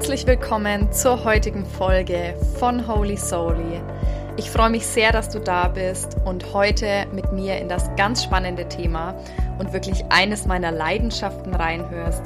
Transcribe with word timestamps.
Herzlich 0.00 0.26
willkommen 0.26 0.90
zur 0.92 1.24
heutigen 1.24 1.66
Folge 1.66 2.34
von 2.58 2.88
Holy 2.88 3.18
Soully. 3.18 3.82
Ich 4.38 4.50
freue 4.50 4.70
mich 4.70 4.86
sehr, 4.86 5.12
dass 5.12 5.28
du 5.28 5.40
da 5.40 5.68
bist 5.68 6.16
und 6.24 6.54
heute 6.54 7.06
mit 7.12 7.32
mir 7.34 7.58
in 7.58 7.68
das 7.68 7.94
ganz 7.96 8.24
spannende 8.24 8.66
Thema 8.66 9.14
und 9.58 9.74
wirklich 9.74 10.02
eines 10.08 10.46
meiner 10.46 10.72
Leidenschaften 10.72 11.54
reinhörst, 11.54 12.22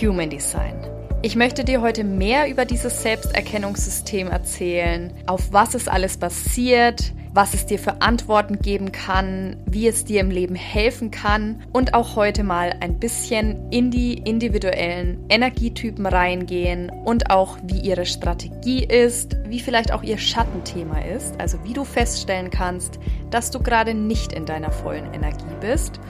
Human 0.00 0.30
Design. 0.30 0.74
Ich 1.22 1.36
möchte 1.36 1.62
dir 1.62 1.80
heute 1.80 2.02
mehr 2.02 2.50
über 2.50 2.64
dieses 2.64 3.04
Selbsterkennungssystem 3.04 4.26
erzählen, 4.26 5.12
auf 5.26 5.52
was 5.52 5.74
es 5.74 5.86
alles 5.86 6.16
basiert, 6.16 7.12
was 7.32 7.54
es 7.54 7.66
dir 7.66 7.78
für 7.78 8.00
Antworten 8.02 8.58
geben 8.58 8.92
kann, 8.92 9.56
wie 9.66 9.86
es 9.86 10.04
dir 10.04 10.20
im 10.20 10.30
Leben 10.30 10.54
helfen 10.54 11.10
kann. 11.10 11.62
Und 11.72 11.94
auch 11.94 12.16
heute 12.16 12.42
mal 12.42 12.74
ein 12.80 12.98
bisschen 12.98 13.70
in 13.70 13.90
die 13.90 14.14
individuellen 14.14 15.24
Energietypen 15.28 16.06
reingehen 16.06 16.90
und 17.04 17.30
auch 17.30 17.58
wie 17.64 17.80
ihre 17.80 18.06
Strategie 18.06 18.84
ist, 18.84 19.36
wie 19.46 19.60
vielleicht 19.60 19.92
auch 19.92 20.02
ihr 20.02 20.18
Schattenthema 20.18 21.00
ist, 21.00 21.38
also 21.40 21.58
wie 21.64 21.72
du 21.72 21.84
feststellen 21.84 22.50
kannst, 22.50 22.98
dass 23.30 23.50
du 23.50 23.60
gerade 23.60 23.94
nicht 23.94 24.32
in 24.32 24.46
deiner 24.46 24.70
vollen 24.70 25.12
Energie 25.14 25.44
bist. 25.60 26.00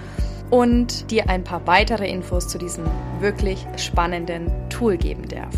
Und 0.51 1.13
dir 1.13 1.31
ein 1.31 1.45
paar 1.45 1.65
weitere 1.69 2.11
Infos 2.11 2.49
zu 2.49 2.59
diesem 2.59 2.85
wirklich 3.21 3.65
spannenden 3.77 4.51
Tool 4.69 4.97
geben 4.97 5.29
darf. 5.29 5.55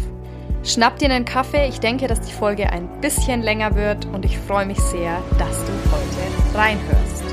Schnapp 0.64 0.96
dir 1.00 1.10
einen 1.10 1.24
Kaffee. 1.24 1.66
Ich 1.68 1.80
denke, 1.80 2.06
dass 2.06 2.20
die 2.20 2.32
Folge 2.32 2.70
ein 2.70 2.88
bisschen 3.00 3.42
länger 3.42 3.74
wird 3.74 4.06
und 4.06 4.24
ich 4.24 4.38
freue 4.38 4.64
mich 4.64 4.78
sehr, 4.78 5.20
dass 5.36 5.58
du 5.66 5.72
heute 5.90 6.56
reinhörst. 6.56 7.24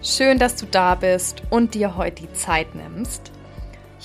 Schön, 0.00 0.38
dass 0.38 0.54
du 0.54 0.66
da 0.66 0.94
bist 0.94 1.42
und 1.50 1.74
dir 1.74 1.96
heute 1.96 2.22
die 2.22 2.32
Zeit 2.32 2.74
nimmst. 2.76 3.32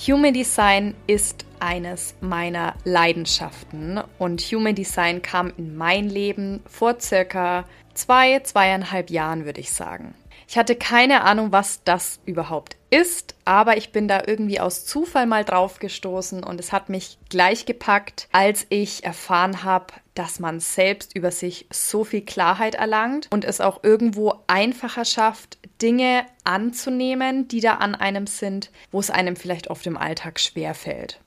Human 0.06 0.34
Design 0.34 0.94
ist 1.06 1.44
eines 1.64 2.14
meiner 2.20 2.74
Leidenschaften 2.84 4.00
und 4.18 4.42
Human 4.42 4.74
Design 4.74 5.22
kam 5.22 5.52
in 5.56 5.76
mein 5.76 6.08
Leben 6.08 6.62
vor 6.66 7.00
circa 7.00 7.64
zwei, 7.94 8.40
zweieinhalb 8.40 9.10
Jahren, 9.10 9.46
würde 9.46 9.60
ich 9.60 9.72
sagen. 9.72 10.14
Ich 10.46 10.58
hatte 10.58 10.76
keine 10.76 11.22
Ahnung, 11.22 11.52
was 11.52 11.82
das 11.84 12.20
überhaupt 12.26 12.76
ist, 12.90 13.34
aber 13.46 13.78
ich 13.78 13.92
bin 13.92 14.08
da 14.08 14.22
irgendwie 14.26 14.60
aus 14.60 14.84
Zufall 14.84 15.26
mal 15.26 15.42
drauf 15.44 15.78
gestoßen 15.78 16.44
und 16.44 16.60
es 16.60 16.70
hat 16.70 16.90
mich 16.90 17.18
gleich 17.30 17.64
gepackt, 17.64 18.28
als 18.30 18.66
ich 18.68 19.04
erfahren 19.04 19.64
habe, 19.64 19.86
dass 20.14 20.40
man 20.40 20.60
selbst 20.60 21.16
über 21.16 21.30
sich 21.30 21.66
so 21.72 22.04
viel 22.04 22.20
Klarheit 22.20 22.74
erlangt 22.74 23.28
und 23.32 23.44
es 23.44 23.62
auch 23.62 23.82
irgendwo 23.82 24.34
einfacher 24.46 25.06
schafft, 25.06 25.58
Dinge 25.80 26.26
anzunehmen, 26.44 27.48
die 27.48 27.60
da 27.60 27.76
an 27.76 27.94
einem 27.94 28.26
sind, 28.26 28.70
wo 28.92 29.00
es 29.00 29.10
einem 29.10 29.36
vielleicht 29.36 29.70
oft 29.70 29.86
im 29.86 29.96
Alltag 29.96 30.38
schwer 30.38 30.74
fällt. 30.74 31.20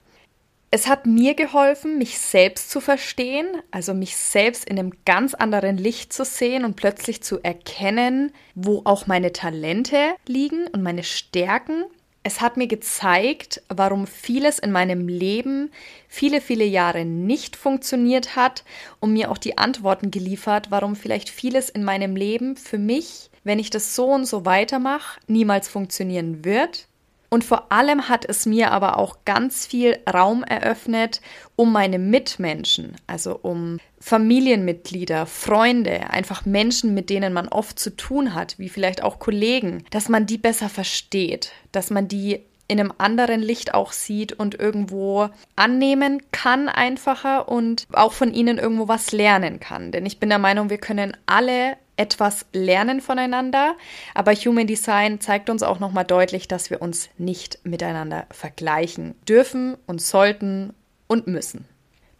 Es 0.69 0.87
hat 0.87 1.05
mir 1.05 1.33
geholfen, 1.33 1.97
mich 1.97 2.19
selbst 2.19 2.69
zu 2.69 2.81
verstehen, 2.81 3.47
also 3.71 3.93
mich 3.93 4.17
selbst 4.17 4.65
in 4.65 4.77
einem 4.77 4.91
ganz 5.05 5.33
anderen 5.33 5.77
Licht 5.77 6.11
zu 6.11 6.25
sehen 6.25 6.65
und 6.65 6.75
plötzlich 6.75 7.23
zu 7.23 7.41
erkennen, 7.41 8.33
wo 8.53 8.81
auch 8.83 9.07
meine 9.07 9.31
Talente 9.31 9.97
liegen 10.27 10.67
und 10.67 10.83
meine 10.83 11.03
Stärken. 11.03 11.85
Es 12.23 12.41
hat 12.41 12.57
mir 12.57 12.67
gezeigt, 12.67 13.61
warum 13.69 14.07
vieles 14.07 14.59
in 14.59 14.73
meinem 14.73 15.07
Leben 15.07 15.71
viele, 16.09 16.41
viele 16.41 16.65
Jahre 16.65 17.05
nicht 17.05 17.55
funktioniert 17.55 18.35
hat 18.35 18.65
und 18.99 19.13
mir 19.13 19.31
auch 19.31 19.37
die 19.37 19.57
Antworten 19.57 20.11
geliefert, 20.11 20.69
warum 20.69 20.97
vielleicht 20.97 21.29
vieles 21.29 21.69
in 21.69 21.85
meinem 21.85 22.17
Leben 22.17 22.57
für 22.57 22.77
mich, 22.77 23.29
wenn 23.45 23.59
ich 23.59 23.69
das 23.69 23.95
so 23.95 24.07
und 24.07 24.25
so 24.25 24.43
weitermache, 24.43 25.21
niemals 25.27 25.69
funktionieren 25.69 26.43
wird 26.43 26.89
und 27.29 27.43
vor 27.43 27.71
allem 27.71 28.07
hat 28.07 28.25
es 28.25 28.45
mir 28.45 28.71
aber 28.71 28.97
auch 28.97 29.17
ganz 29.25 29.65
viel 29.65 29.99
Raum 30.11 30.43
eröffnet, 30.43 31.21
um 31.55 31.71
meine 31.71 31.99
Mitmenschen, 31.99 32.95
also 33.05 33.37
um 33.41 33.79
Familienmitglieder, 33.99 35.25
Freunde, 35.25 36.09
einfach 36.09 36.45
Menschen, 36.45 36.93
mit 36.93 37.09
denen 37.09 37.33
man 37.33 37.47
oft 37.49 37.79
zu 37.79 37.95
tun 37.95 38.33
hat, 38.33 38.57
wie 38.59 38.69
vielleicht 38.69 39.03
auch 39.03 39.19
Kollegen, 39.19 39.83
dass 39.89 40.07
man 40.07 40.25
die 40.25 40.37
besser 40.37 40.69
versteht, 40.69 41.51
dass 41.71 41.89
man 41.89 42.07
die 42.07 42.41
in 42.69 42.79
einem 42.79 42.93
anderen 42.97 43.41
Licht 43.41 43.73
auch 43.73 43.91
sieht 43.91 44.33
und 44.33 44.59
irgendwo 44.59 45.29
annehmen 45.55 46.21
kann 46.31 46.67
einfacher 46.69 47.47
und 47.47 47.87
auch 47.93 48.11
von 48.11 48.33
ihnen 48.33 48.57
irgendwo 48.57 48.87
was 48.87 49.11
lernen 49.13 49.59
kann. 49.59 49.91
Denn 49.91 50.05
ich 50.05 50.19
bin 50.19 50.29
der 50.29 50.37
Meinung, 50.37 50.69
wir 50.69 50.77
können 50.77 51.15
alle 51.25 51.77
etwas 51.97 52.45
lernen 52.53 53.01
voneinander, 53.01 53.75
aber 54.13 54.33
Human 54.33 54.67
Design 54.67 55.19
zeigt 55.19 55.49
uns 55.49 55.63
auch 55.63 55.79
nochmal 55.79 56.05
deutlich, 56.05 56.47
dass 56.47 56.69
wir 56.69 56.81
uns 56.81 57.09
nicht 57.17 57.59
miteinander 57.63 58.27
vergleichen 58.31 59.15
dürfen 59.27 59.75
und 59.85 60.01
sollten 60.01 60.73
und 61.07 61.27
müssen. 61.27 61.65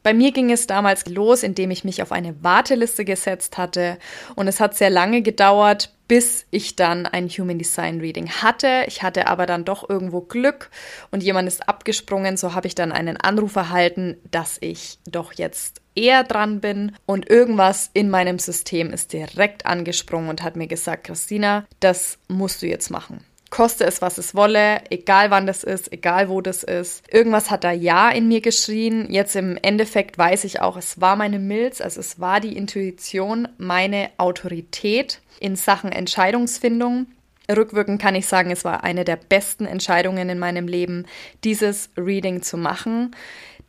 Bei 0.07 0.13
mir 0.13 0.31
ging 0.31 0.53
es 0.53 0.67
damals 0.67 1.05
los, 1.07 1.43
indem 1.43 1.69
ich 1.69 1.83
mich 1.83 2.01
auf 2.01 2.13
eine 2.13 2.41
Warteliste 2.41 3.03
gesetzt 3.03 3.57
hatte 3.57 3.97
und 4.37 4.47
es 4.47 4.61
hat 4.61 4.73
sehr 4.73 4.89
lange 4.89 5.21
gedauert, 5.21 5.93
bis 6.07 6.45
ich 6.49 6.77
dann 6.77 7.05
ein 7.05 7.27
Human 7.27 7.59
Design 7.59 7.99
Reading 7.99 8.29
hatte. 8.29 8.85
Ich 8.87 9.03
hatte 9.03 9.27
aber 9.27 9.45
dann 9.45 9.65
doch 9.65 9.89
irgendwo 9.89 10.21
Glück 10.21 10.69
und 11.11 11.23
jemand 11.23 11.49
ist 11.49 11.67
abgesprungen, 11.67 12.37
so 12.37 12.55
habe 12.55 12.67
ich 12.67 12.73
dann 12.73 12.93
einen 12.93 13.17
Anruf 13.17 13.57
erhalten, 13.57 14.15
dass 14.31 14.55
ich 14.61 14.97
doch 15.05 15.33
jetzt 15.33 15.81
eher 15.93 16.23
dran 16.23 16.61
bin 16.61 16.95
und 17.05 17.29
irgendwas 17.29 17.89
in 17.93 18.09
meinem 18.09 18.39
System 18.39 18.93
ist 18.93 19.11
direkt 19.11 19.65
angesprungen 19.65 20.29
und 20.29 20.41
hat 20.41 20.55
mir 20.55 20.67
gesagt, 20.67 21.07
Christina, 21.07 21.65
das 21.81 22.17
musst 22.29 22.61
du 22.61 22.67
jetzt 22.67 22.91
machen. 22.91 23.25
Koste 23.49 23.85
es, 23.85 24.01
was 24.01 24.17
es 24.17 24.35
wolle, 24.35 24.81
egal 24.89 25.31
wann 25.31 25.47
das 25.47 25.63
ist, 25.63 25.91
egal 25.91 26.27
wo 26.29 26.41
das 26.41 26.63
ist. 26.63 27.03
Irgendwas 27.11 27.49
hat 27.49 27.63
da 27.63 27.71
Ja 27.71 28.09
in 28.09 28.27
mir 28.27 28.41
geschrien. 28.41 29.07
Jetzt 29.09 29.35
im 29.35 29.57
Endeffekt 29.61 30.17
weiß 30.17 30.43
ich 30.43 30.61
auch, 30.61 30.75
es 30.75 30.99
war 30.99 31.15
meine 31.15 31.39
Milz, 31.39 31.79
also 31.79 31.99
es 31.99 32.19
war 32.19 32.39
die 32.39 32.57
Intuition, 32.57 33.47
meine 33.57 34.09
Autorität 34.17 35.21
in 35.39 35.55
Sachen 35.55 35.91
Entscheidungsfindung. 35.91 37.07
Rückwirkend 37.49 38.01
kann 38.01 38.15
ich 38.15 38.27
sagen, 38.27 38.51
es 38.51 38.65
war 38.65 38.83
eine 38.83 39.05
der 39.05 39.15
besten 39.15 39.65
Entscheidungen 39.65 40.27
in 40.27 40.39
meinem 40.39 40.67
Leben, 40.67 41.05
dieses 41.43 41.89
Reading 41.97 42.41
zu 42.41 42.57
machen 42.57 43.15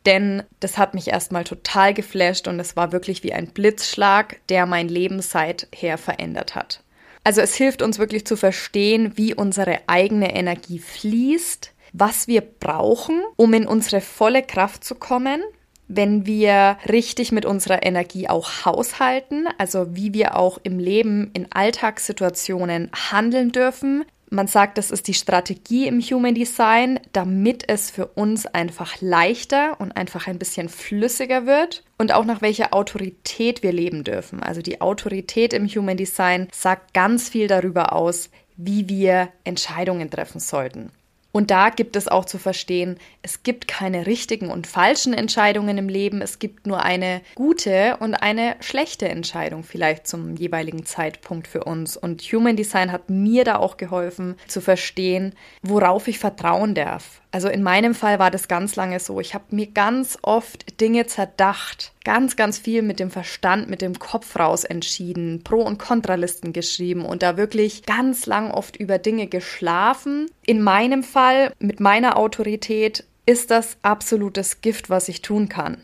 denn 0.05 0.43
das 0.59 0.77
hat 0.77 0.93
mich 0.93 1.09
erstmal 1.09 1.43
total 1.43 1.93
geflasht 1.93 2.47
und 2.47 2.59
es 2.59 2.75
war 2.75 2.91
wirklich 2.91 3.23
wie 3.23 3.33
ein 3.33 3.47
Blitzschlag, 3.47 4.39
der 4.47 4.65
mein 4.65 4.87
Leben 4.87 5.21
seither 5.21 5.97
verändert 5.97 6.55
hat. 6.55 6.81
Also 7.23 7.41
es 7.41 7.55
hilft 7.55 7.81
uns 7.81 7.99
wirklich 7.99 8.25
zu 8.25 8.35
verstehen, 8.35 9.13
wie 9.15 9.33
unsere 9.33 9.79
eigene 9.87 10.35
Energie 10.35 10.79
fließt, 10.79 11.73
was 11.93 12.27
wir 12.27 12.41
brauchen, 12.41 13.21
um 13.35 13.53
in 13.53 13.67
unsere 13.67 14.01
volle 14.01 14.43
Kraft 14.43 14.83
zu 14.83 14.95
kommen, 14.95 15.41
wenn 15.87 16.25
wir 16.25 16.77
richtig 16.87 17.31
mit 17.31 17.45
unserer 17.45 17.83
Energie 17.83 18.29
auch 18.29 18.63
haushalten, 18.63 19.47
also 19.57 19.95
wie 19.95 20.13
wir 20.13 20.37
auch 20.37 20.59
im 20.63 20.77
Leben 20.77 21.31
in 21.33 21.51
Alltagssituationen 21.51 22.91
handeln 22.93 23.51
dürfen, 23.51 24.05
man 24.29 24.47
sagt, 24.47 24.77
das 24.77 24.91
ist 24.91 25.07
die 25.07 25.13
Strategie 25.13 25.87
im 25.87 26.01
Human 26.01 26.35
Design, 26.35 26.99
damit 27.13 27.67
es 27.67 27.91
für 27.91 28.07
uns 28.07 28.45
einfach 28.45 29.01
leichter 29.01 29.79
und 29.79 29.91
einfach 29.95 30.27
ein 30.27 30.39
bisschen 30.39 30.69
flüssiger 30.69 31.45
wird 31.45 31.83
und 31.97 32.13
auch 32.13 32.25
nach 32.25 32.41
welcher 32.41 32.73
Autorität 32.73 33.63
wir 33.63 33.71
leben 33.71 34.03
dürfen. 34.03 34.41
Also 34.41 34.61
die 34.61 34.81
Autorität 34.81 35.53
im 35.53 35.67
Human 35.67 35.97
Design 35.97 36.47
sagt 36.51 36.93
ganz 36.93 37.29
viel 37.29 37.47
darüber 37.47 37.93
aus, 37.93 38.29
wie 38.55 38.89
wir 38.89 39.29
Entscheidungen 39.43 40.09
treffen 40.09 40.39
sollten. 40.39 40.91
Und 41.39 41.51
da 41.51 41.69
gibt 41.69 41.95
es 41.95 42.09
auch 42.09 42.25
zu 42.25 42.37
verstehen, 42.37 42.97
es 43.21 43.43
gibt 43.43 43.69
keine 43.69 44.07
richtigen 44.07 44.51
und 44.51 44.67
falschen 44.67 45.13
Entscheidungen 45.13 45.77
im 45.77 45.87
Leben, 45.87 46.21
es 46.21 46.37
gibt 46.37 46.67
nur 46.67 46.83
eine 46.83 47.21
gute 47.33 47.95
und 48.01 48.13
eine 48.13 48.57
schlechte 48.59 49.07
Entscheidung 49.07 49.63
vielleicht 49.63 50.05
zum 50.05 50.35
jeweiligen 50.35 50.85
Zeitpunkt 50.85 51.47
für 51.47 51.63
uns. 51.63 51.95
Und 51.95 52.23
Human 52.23 52.57
Design 52.57 52.91
hat 52.91 53.09
mir 53.09 53.45
da 53.45 53.55
auch 53.55 53.77
geholfen 53.77 54.35
zu 54.49 54.59
verstehen, 54.59 55.33
worauf 55.61 56.09
ich 56.09 56.19
vertrauen 56.19 56.75
darf. 56.75 57.18
Also 57.31 57.47
in 57.47 57.61
meinem 57.61 57.93
Fall 57.93 58.17
war 58.17 58.31
das 58.31 58.47
ganz 58.47 58.75
lange 58.75 58.99
so. 58.99 59.19
Ich 59.19 59.35
habe 59.35 59.43
mir 59.51 59.67
ganz 59.67 60.17
oft 60.23 60.81
Dinge 60.81 61.05
zerdacht, 61.05 61.91
ganz, 62.03 62.35
ganz 62.35 62.57
viel 62.57 62.81
mit 62.81 62.99
dem 62.99 63.11
Verstand, 63.11 63.69
mit 63.69 63.81
dem 63.81 63.99
Kopf 63.99 64.35
raus 64.39 64.63
entschieden, 64.63 65.43
Pro- 65.43 65.61
und 65.61 65.77
Kontralisten 65.77 66.53
geschrieben 66.53 67.05
und 67.05 67.21
da 67.21 67.37
wirklich 67.37 67.85
ganz 67.85 68.25
lang 68.25 68.49
oft 68.49 68.77
über 68.77 68.97
Dinge 68.97 69.27
geschlafen. 69.27 70.31
In 70.43 70.63
meinem 70.63 71.03
Fall, 71.03 71.53
mit 71.59 71.79
meiner 71.79 72.17
Autorität, 72.17 73.03
ist 73.27 73.51
das 73.51 73.77
absolutes 73.83 74.61
Gift, 74.61 74.89
was 74.89 75.07
ich 75.07 75.21
tun 75.21 75.49
kann. 75.49 75.77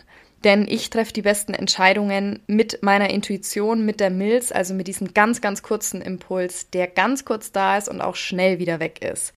Denn 0.44 0.68
ich 0.68 0.90
treffe 0.90 1.14
die 1.14 1.22
besten 1.22 1.54
Entscheidungen 1.54 2.40
mit 2.48 2.82
meiner 2.82 3.12
Intuition, 3.12 3.86
mit 3.86 4.00
der 4.00 4.10
Milz, 4.10 4.52
also 4.52 4.74
mit 4.74 4.88
diesem 4.88 5.14
ganz, 5.14 5.42
ganz 5.42 5.62
kurzen 5.62 6.02
Impuls, 6.02 6.72
der 6.72 6.88
ganz 6.88 7.24
kurz 7.24 7.52
da 7.52 7.78
ist 7.78 7.88
und 7.88 8.02
auch 8.02 8.16
schnell 8.16 8.58
wieder 8.58 8.80
weg 8.80 9.04
ist. 9.04 9.35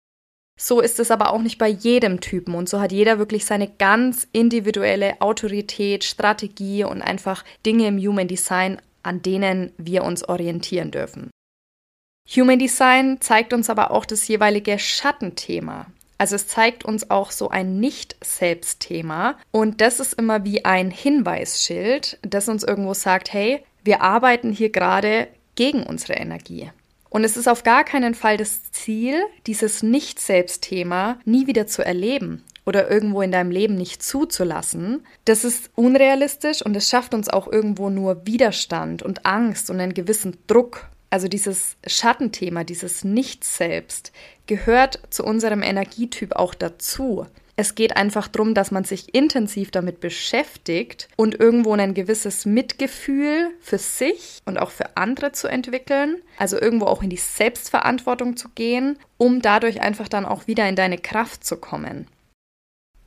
So 0.60 0.82
ist 0.82 1.00
es 1.00 1.12
aber 1.12 1.32
auch 1.32 1.42
nicht 1.42 1.60
bei 1.60 1.68
jedem 1.68 2.20
Typen 2.20 2.56
und 2.56 2.68
so 2.68 2.82
hat 2.82 2.92
jeder 2.92 3.20
wirklich 3.20 3.46
seine 3.46 3.68
ganz 3.68 4.28
individuelle 4.32 5.22
Autorität, 5.22 6.04
Strategie 6.04 6.84
und 6.84 7.04
einfach 7.04 7.46
Dinge 7.64 7.88
im 7.88 8.00
Human 8.00 8.28
Design, 8.28 8.82
an 9.04 9.22
denen 9.22 9.72
wir 9.78 10.04
uns 10.04 10.28
orientieren 10.28 10.90
dürfen. 10.90 11.30
Human 12.36 12.60
Design 12.60 13.22
zeigt 13.22 13.54
uns 13.54 13.70
aber 13.70 13.92
auch 13.92 14.04
das 14.04 14.28
jeweilige 14.28 14.80
Schattenthema. 14.80 15.86
Also 16.18 16.36
es 16.36 16.48
zeigt 16.48 16.84
uns 16.84 17.12
auch 17.12 17.30
so 17.30 17.50
ein 17.50 17.80
Nicht-Selbst-Thema 17.80 19.38
und 19.52 19.82
das 19.82 20.00
ist 20.00 20.14
immer 20.14 20.44
wie 20.44 20.66
ein 20.66 20.90
Hinweisschild, 20.90 22.18
das 22.24 22.50
uns 22.50 22.64
irgendwo 22.64 22.96
sagt, 22.96 23.32
hey, 23.32 23.64
wir 23.84 24.02
arbeiten 24.02 24.52
hier 24.52 24.72
gerade 24.72 25.28
gegen 25.54 25.84
unsere 25.84 26.14
Energie. 26.14 26.72
Und 27.18 27.24
es 27.24 27.36
ist 27.36 27.48
auf 27.48 27.64
gar 27.64 27.84
keinen 27.84 28.14
Fall 28.14 28.38
das 28.38 28.72
Ziel, 28.72 29.24
dieses 29.48 29.82
Nicht-Selbst-Thema 29.82 31.18
nie 31.26 31.48
wieder 31.48 31.66
zu 31.66 31.84
erleben 31.84 32.44
oder 32.64 32.92
irgendwo 32.92 33.24
in 33.24 33.32
deinem 33.32 33.50
Leben 33.50 33.74
nicht 33.74 34.04
zuzulassen. 34.04 35.04
Das 35.26 35.44
ist 35.44 35.72
unrealistisch 35.74 36.62
und 36.62 36.78
es 36.78 36.88
schafft 36.88 37.16
uns 37.16 37.28
auch 37.28 37.52
irgendwo 37.52 37.90
nur 37.90 38.28
Widerstand 38.28 39.02
und 39.02 39.26
Angst 39.26 39.72
und 39.72 39.80
einen 39.80 39.96
gewissen 39.96 40.38
Druck. 40.46 40.90
Also 41.10 41.28
dieses 41.28 41.78
Schattenthema, 41.88 42.64
dieses 42.64 43.04
Nicht-Selbst 43.04 44.12
gehört 44.46 45.00
zu 45.10 45.24
unserem 45.24 45.64
Energietyp 45.64 46.36
auch 46.36 46.54
dazu. 46.54 47.26
Es 47.60 47.74
geht 47.74 47.98
einfach 47.98 48.28
darum, 48.28 48.54
dass 48.54 48.70
man 48.70 48.84
sich 48.84 49.16
intensiv 49.16 49.72
damit 49.72 50.00
beschäftigt 50.00 51.10
und 51.16 51.40
irgendwo 51.40 51.74
ein 51.74 51.96
gewisses 51.96 52.46
Mitgefühl 52.46 53.50
für 53.60 53.80
sich 53.80 54.42
und 54.46 54.60
auch 54.60 54.70
für 54.70 54.96
andere 54.96 55.32
zu 55.32 55.48
entwickeln. 55.48 56.22
Also 56.38 56.62
irgendwo 56.62 56.86
auch 56.86 57.02
in 57.02 57.10
die 57.10 57.18
Selbstverantwortung 57.18 58.38
zu 58.38 58.50
gehen, 58.50 59.00
um 59.18 59.42
dadurch 59.42 59.82
einfach 59.82 60.08
dann 60.08 60.24
auch 60.26 60.46
wieder 60.46 60.70
in 60.70 60.76
deine 60.76 61.00
Kraft 61.00 61.44
zu 61.44 61.58
kommen. 61.58 62.08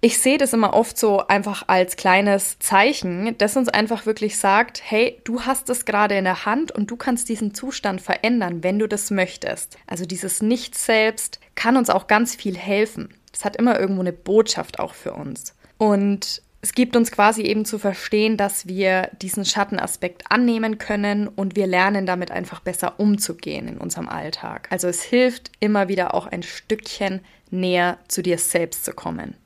Ich 0.03 0.19
sehe 0.19 0.39
das 0.39 0.55
immer 0.55 0.73
oft 0.73 0.99
so 0.99 1.27
einfach 1.27 1.69
als 1.69 1.95
kleines 1.95 2.59
Zeichen, 2.59 3.37
das 3.37 3.57
uns 3.57 3.69
einfach 3.69 4.07
wirklich 4.07 4.39
sagt, 4.39 4.81
hey, 4.83 5.21
du 5.25 5.43
hast 5.43 5.69
es 5.69 5.85
gerade 5.85 6.17
in 6.17 6.25
der 6.25 6.47
Hand 6.47 6.73
und 6.73 6.91
du 6.91 6.97
kannst 6.97 7.29
diesen 7.29 7.55
Zustand 7.55 8.01
verändern, 8.01 8.65
wenn 8.65 8.79
du 8.79 8.89
das 8.89 9.11
möchtest. 9.11 9.77
Also 9.87 10.07
dieses 10.07 10.41
Nicht-Selbst 10.41 11.39
kann 11.55 11.77
uns 11.77 11.91
auch 11.91 12.07
ganz 12.07 12.35
viel 12.35 12.57
helfen. 12.57 13.15
Das 13.33 13.45
hat 13.45 13.57
immer 13.57 13.79
irgendwo 13.79 14.01
eine 14.01 14.13
Botschaft 14.13 14.79
auch 14.79 14.95
für 14.95 15.13
uns. 15.13 15.55
Und 15.79 16.43
es 16.63 16.75
gibt 16.75 16.95
uns 16.95 17.11
quasi 17.11 17.43
eben 17.43 17.65
zu 17.65 17.79
verstehen, 17.79 18.37
dass 18.37 18.67
wir 18.67 19.11
diesen 19.23 19.45
Schattenaspekt 19.45 20.25
annehmen 20.29 20.77
können 20.77 21.27
und 21.27 21.57
wir 21.57 21.67
lernen 21.67 22.05
damit 22.05 22.31
einfach 22.31 22.61
besser 22.61 23.01
umzugehen 23.01 23.67
in 23.67 23.79
unserem 23.79 24.09
Alltag. 24.09 24.69
Also 24.71 24.89
es 24.89 25.03
hilft 25.03 25.53
immer 25.61 25.89
wieder 25.89 26.13
auch 26.13 26.27
ein 26.27 26.43
Stückchen 26.43 27.21
näher 27.51 27.99
zu 28.09 28.23
dir 28.23 28.37
selbst 28.37 28.85
zu 28.85 28.93
kommen. 28.93 29.37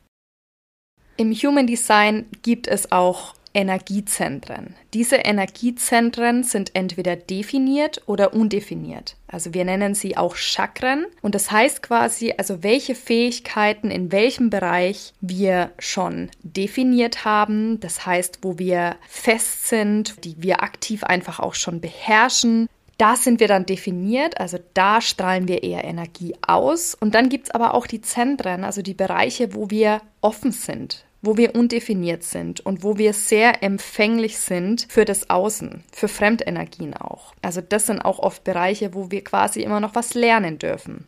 Im 1.17 1.33
Human 1.33 1.69
Design 1.69 2.27
gibt 2.43 2.67
es 2.67 2.91
auch 2.91 3.35
Energiezentren. 3.55 4.75
Diese 4.93 5.17
Energiezentren 5.17 6.43
sind 6.43 6.75
entweder 6.75 7.15
definiert 7.15 8.03
oder 8.07 8.35
undefiniert. 8.35 9.17
Also 9.29 9.55
wir 9.55 9.65
nennen 9.65 9.95
sie 9.95 10.17
auch 10.17 10.35
Chakren 10.35 11.07
und 11.23 11.37
das 11.37 11.51
heißt 11.51 11.83
quasi, 11.83 12.35
also 12.37 12.63
welche 12.65 12.97
Fähigkeiten 12.97 13.91
in 13.91 14.11
welchem 14.11 14.51
Bereich 14.51 15.13
wir 15.21 15.71
schon 15.79 16.31
definiert 16.43 17.25
haben, 17.25 17.79
das 17.81 18.05
heißt, 18.05 18.41
wo 18.43 18.59
wir 18.59 18.97
fest 19.09 19.69
sind, 19.69 20.25
die 20.25 20.35
wir 20.43 20.63
aktiv 20.63 21.05
einfach 21.05 21.39
auch 21.39 21.55
schon 21.55 21.81
beherrschen. 21.81 22.69
Da 22.99 23.17
sind 23.17 23.41
wir 23.41 23.49
dann 23.49 23.67
definiert, 23.67 24.39
also 24.39 24.59
da 24.75 25.01
strahlen 25.01 25.49
wir 25.49 25.65
eher 25.65 25.85
Energie 25.85 26.35
aus. 26.47 26.95
Und 26.95 27.15
dann 27.15 27.29
gibt 27.29 27.47
es 27.47 27.51
aber 27.51 27.75
auch 27.75 27.89
die 27.89 28.01
Zentren, 28.01 28.63
also 28.63 28.83
die 28.83 28.95
Bereiche, 28.95 29.55
wo 29.55 29.69
wir 29.71 30.01
offen 30.21 30.53
sind, 30.53 31.05
wo 31.25 31.37
wir 31.37 31.55
undefiniert 31.55 32.23
sind 32.23 32.61
und 32.61 32.83
wo 32.83 32.99
wir 32.99 33.13
sehr 33.15 33.63
empfänglich 33.63 34.39
sind 34.39 34.87
für 34.89 35.05
das 35.05 35.31
Außen, 35.31 35.83
für 35.93 36.09
Fremdenergien 36.09 36.95
auch. 36.95 37.35
Also 37.43 37.61
das 37.61 37.87
sind 37.87 38.01
auch 38.01 38.19
oft 38.19 38.45
Bereiche, 38.45 38.95
wo 38.95 39.11
wir 39.11 39.25
quasi 39.25 39.63
immer 39.63 39.81
noch 39.81 39.95
was 39.95 40.15
lernen 40.15 40.59
dürfen. 40.59 41.07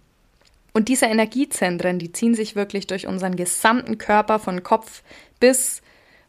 Und 0.72 0.88
diese 0.88 1.06
Energiezentren, 1.06 1.98
die 1.98 2.12
ziehen 2.12 2.34
sich 2.34 2.56
wirklich 2.56 2.86
durch 2.86 3.06
unseren 3.06 3.36
gesamten 3.36 3.98
Körper 3.98 4.38
von 4.38 4.62
Kopf 4.62 5.02
bis 5.40 5.82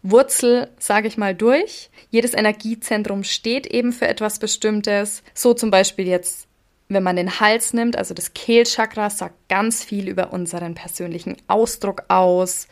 Wurzel, 0.04 0.70
sage 0.80 1.08
ich 1.08 1.18
mal, 1.18 1.36
durch. 1.36 1.90
Jedes 2.10 2.34
Energiezentrum 2.34 3.24
steht 3.24 3.68
eben 3.68 3.92
für 3.92 4.08
etwas 4.08 4.40
Bestimmtes. 4.40 5.24
So 5.34 5.54
zum 5.54 5.70
Beispiel 5.70 6.08
jetzt, 6.08 6.48
wenn 6.88 7.04
man 7.04 7.18
den 7.18 7.40
Hals 7.40 7.74
nimmt, 7.74 7.98
also 7.98 8.14
das 8.14 8.34
Kehlchakra 8.34 9.10
sagt 9.10 9.36
ganz 9.50 9.84
viel 9.84 10.08
über 10.08 10.32
unseren 10.32 10.76
persönlichen 10.76 11.36
Ausdruck 11.48 12.04
aus 12.08 12.68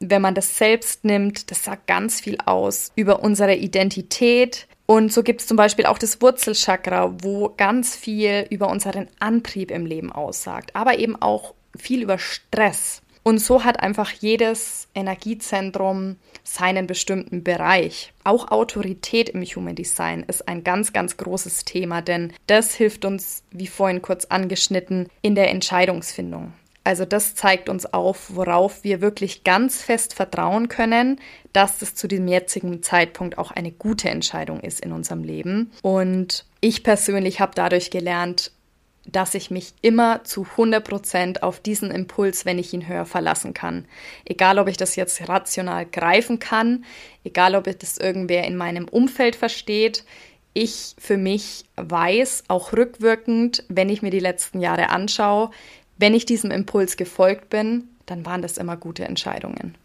wenn 0.00 0.22
man 0.22 0.34
das 0.34 0.56
selbst 0.56 1.04
nimmt, 1.04 1.50
das 1.50 1.64
sagt 1.64 1.86
ganz 1.86 2.20
viel 2.20 2.38
aus 2.44 2.92
über 2.96 3.22
unsere 3.22 3.54
Identität. 3.54 4.66
Und 4.86 5.12
so 5.12 5.22
gibt 5.22 5.40
es 5.40 5.46
zum 5.46 5.56
Beispiel 5.56 5.86
auch 5.86 5.98
das 5.98 6.20
Wurzelchakra, 6.20 7.14
wo 7.22 7.52
ganz 7.56 7.96
viel 7.96 8.46
über 8.50 8.68
unseren 8.68 9.08
Antrieb 9.18 9.70
im 9.70 9.86
Leben 9.86 10.12
aussagt, 10.12 10.74
aber 10.74 10.98
eben 10.98 11.20
auch 11.20 11.54
viel 11.76 12.02
über 12.02 12.18
Stress. 12.18 13.00
Und 13.24 13.38
so 13.38 13.64
hat 13.64 13.80
einfach 13.80 14.10
jedes 14.10 14.86
Energiezentrum 14.94 16.16
seinen 16.42 16.86
bestimmten 16.86 17.42
Bereich. 17.42 18.12
Auch 18.22 18.50
Autorität 18.50 19.30
im 19.30 19.42
Human 19.42 19.74
Design 19.74 20.24
ist 20.28 20.46
ein 20.46 20.62
ganz, 20.62 20.92
ganz 20.92 21.16
großes 21.16 21.64
Thema, 21.64 22.02
denn 22.02 22.34
das 22.46 22.74
hilft 22.74 23.06
uns, 23.06 23.42
wie 23.50 23.66
vorhin 23.66 24.02
kurz 24.02 24.26
angeschnitten, 24.26 25.08
in 25.22 25.34
der 25.34 25.50
Entscheidungsfindung. 25.50 26.52
Also 26.84 27.06
das 27.06 27.34
zeigt 27.34 27.70
uns 27.70 27.86
auf, 27.86 28.36
worauf 28.36 28.84
wir 28.84 29.00
wirklich 29.00 29.42
ganz 29.42 29.80
fest 29.80 30.12
vertrauen 30.12 30.68
können, 30.68 31.18
dass 31.54 31.78
das 31.78 31.94
zu 31.94 32.06
dem 32.06 32.28
jetzigen 32.28 32.82
Zeitpunkt 32.82 33.38
auch 33.38 33.50
eine 33.50 33.72
gute 33.72 34.10
Entscheidung 34.10 34.60
ist 34.60 34.80
in 34.80 34.92
unserem 34.92 35.24
Leben. 35.24 35.72
Und 35.80 36.44
ich 36.60 36.82
persönlich 36.82 37.40
habe 37.40 37.52
dadurch 37.54 37.90
gelernt, 37.90 38.52
dass 39.06 39.34
ich 39.34 39.50
mich 39.50 39.74
immer 39.82 40.24
zu 40.24 40.42
100 40.42 40.86
Prozent 40.86 41.42
auf 41.42 41.60
diesen 41.60 41.90
Impuls, 41.90 42.44
wenn 42.44 42.58
ich 42.58 42.72
ihn 42.72 42.88
höre, 42.88 43.04
verlassen 43.06 43.54
kann. 43.54 43.86
Egal, 44.24 44.58
ob 44.58 44.68
ich 44.68 44.76
das 44.76 44.96
jetzt 44.96 45.28
rational 45.28 45.86
greifen 45.86 46.38
kann, 46.38 46.84
egal, 47.22 47.54
ob 47.54 47.66
ich 47.66 47.78
das 47.78 47.98
irgendwer 47.98 48.44
in 48.44 48.56
meinem 48.56 48.88
Umfeld 48.88 49.36
versteht. 49.36 50.04
Ich 50.54 50.94
für 50.98 51.16
mich 51.16 51.64
weiß, 51.76 52.44
auch 52.48 52.72
rückwirkend, 52.72 53.64
wenn 53.68 53.88
ich 53.88 54.02
mir 54.02 54.10
die 54.10 54.20
letzten 54.20 54.60
Jahre 54.60 54.88
anschaue, 54.90 55.50
wenn 55.98 56.14
ich 56.14 56.26
diesem 56.26 56.50
Impuls 56.50 56.96
gefolgt 56.96 57.50
bin, 57.50 57.88
dann 58.06 58.26
waren 58.26 58.42
das 58.42 58.58
immer 58.58 58.76
gute 58.76 59.04
Entscheidungen. 59.04 59.76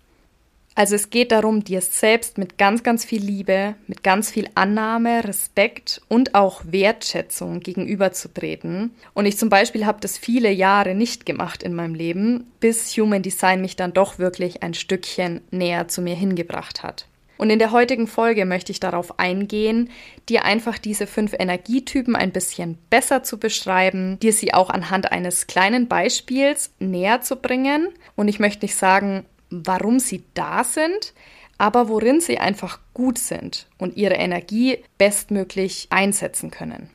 Also 0.80 0.96
es 0.96 1.10
geht 1.10 1.34
darum, 1.34 1.64
dir 1.66 1.82
selbst 1.82 2.38
mit 2.38 2.58
ganz, 2.58 2.84
ganz 2.84 3.04
viel 3.04 3.22
Liebe, 3.22 3.76
mit 3.88 4.02
ganz 4.02 4.32
viel 4.32 4.48
Annahme, 4.56 5.26
Respekt 5.26 6.02
und 6.08 6.36
auch 6.36 6.62
Wertschätzung 6.66 7.60
gegenüberzutreten. 7.60 8.92
Und 9.14 9.26
ich 9.26 9.38
zum 9.38 9.50
Beispiel 9.50 9.86
habe 9.86 10.00
das 10.00 10.18
viele 10.18 10.50
Jahre 10.50 10.96
nicht 10.96 11.26
gemacht 11.26 11.64
in 11.64 11.76
meinem 11.76 11.96
Leben, 11.96 12.50
bis 12.62 12.96
Human 12.96 13.22
Design 13.22 13.60
mich 13.60 13.76
dann 13.76 13.92
doch 13.92 14.20
wirklich 14.20 14.64
ein 14.64 14.74
Stückchen 14.74 15.42
näher 15.52 15.90
zu 15.90 16.02
mir 16.02 16.16
hingebracht 16.16 16.82
hat. 16.82 17.09
Und 17.40 17.50
in 17.50 17.58
der 17.58 17.72
heutigen 17.72 18.06
Folge 18.06 18.44
möchte 18.44 18.74
ich 18.74 18.82
darauf 18.82 19.18
eingehen, 19.18 19.90
dir 20.28 20.44
einfach 20.44 20.78
diese 20.78 21.08
fünf 21.08 21.34
Energietypen 21.40 22.14
ein 22.14 22.34
bisschen 22.34 22.78
besser 22.90 23.24
zu 23.24 23.40
beschreiben, 23.40 24.20
dir 24.20 24.34
sie 24.34 24.54
auch 24.54 24.70
anhand 24.70 25.14
eines 25.14 25.48
kleinen 25.48 25.88
Beispiels 25.88 26.72
näher 26.80 27.22
zu 27.22 27.38
bringen. 27.38 27.88
Und 28.18 28.28
ich 28.28 28.40
möchte 28.40 28.66
nicht 28.66 28.76
sagen, 28.76 29.24
warum 29.50 30.00
sie 30.00 30.26
da 30.34 30.66
sind, 30.66 31.14
aber 31.58 31.88
worin 31.88 32.20
sie 32.20 32.40
einfach 32.40 32.80
gut 32.94 33.18
sind 33.18 33.68
und 33.78 33.96
ihre 33.96 34.16
Energie 34.16 34.80
bestmöglich 34.98 35.88
einsetzen 35.92 36.52
können. 36.52 36.90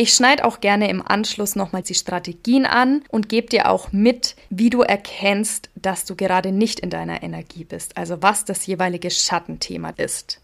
Ich 0.00 0.14
schneide 0.14 0.44
auch 0.44 0.60
gerne 0.60 0.88
im 0.88 1.02
Anschluss 1.04 1.56
nochmal 1.56 1.82
die 1.82 1.94
Strategien 1.94 2.66
an 2.66 3.02
und 3.08 3.28
gebe 3.28 3.48
dir 3.48 3.68
auch 3.68 3.90
mit, 3.90 4.36
wie 4.48 4.70
du 4.70 4.82
erkennst, 4.82 5.70
dass 5.74 6.04
du 6.04 6.14
gerade 6.14 6.52
nicht 6.52 6.78
in 6.78 6.88
deiner 6.88 7.24
Energie 7.24 7.64
bist, 7.64 7.96
also 7.96 8.22
was 8.22 8.44
das 8.44 8.64
jeweilige 8.64 9.10
Schattenthema 9.10 9.90
ist. 9.96 10.40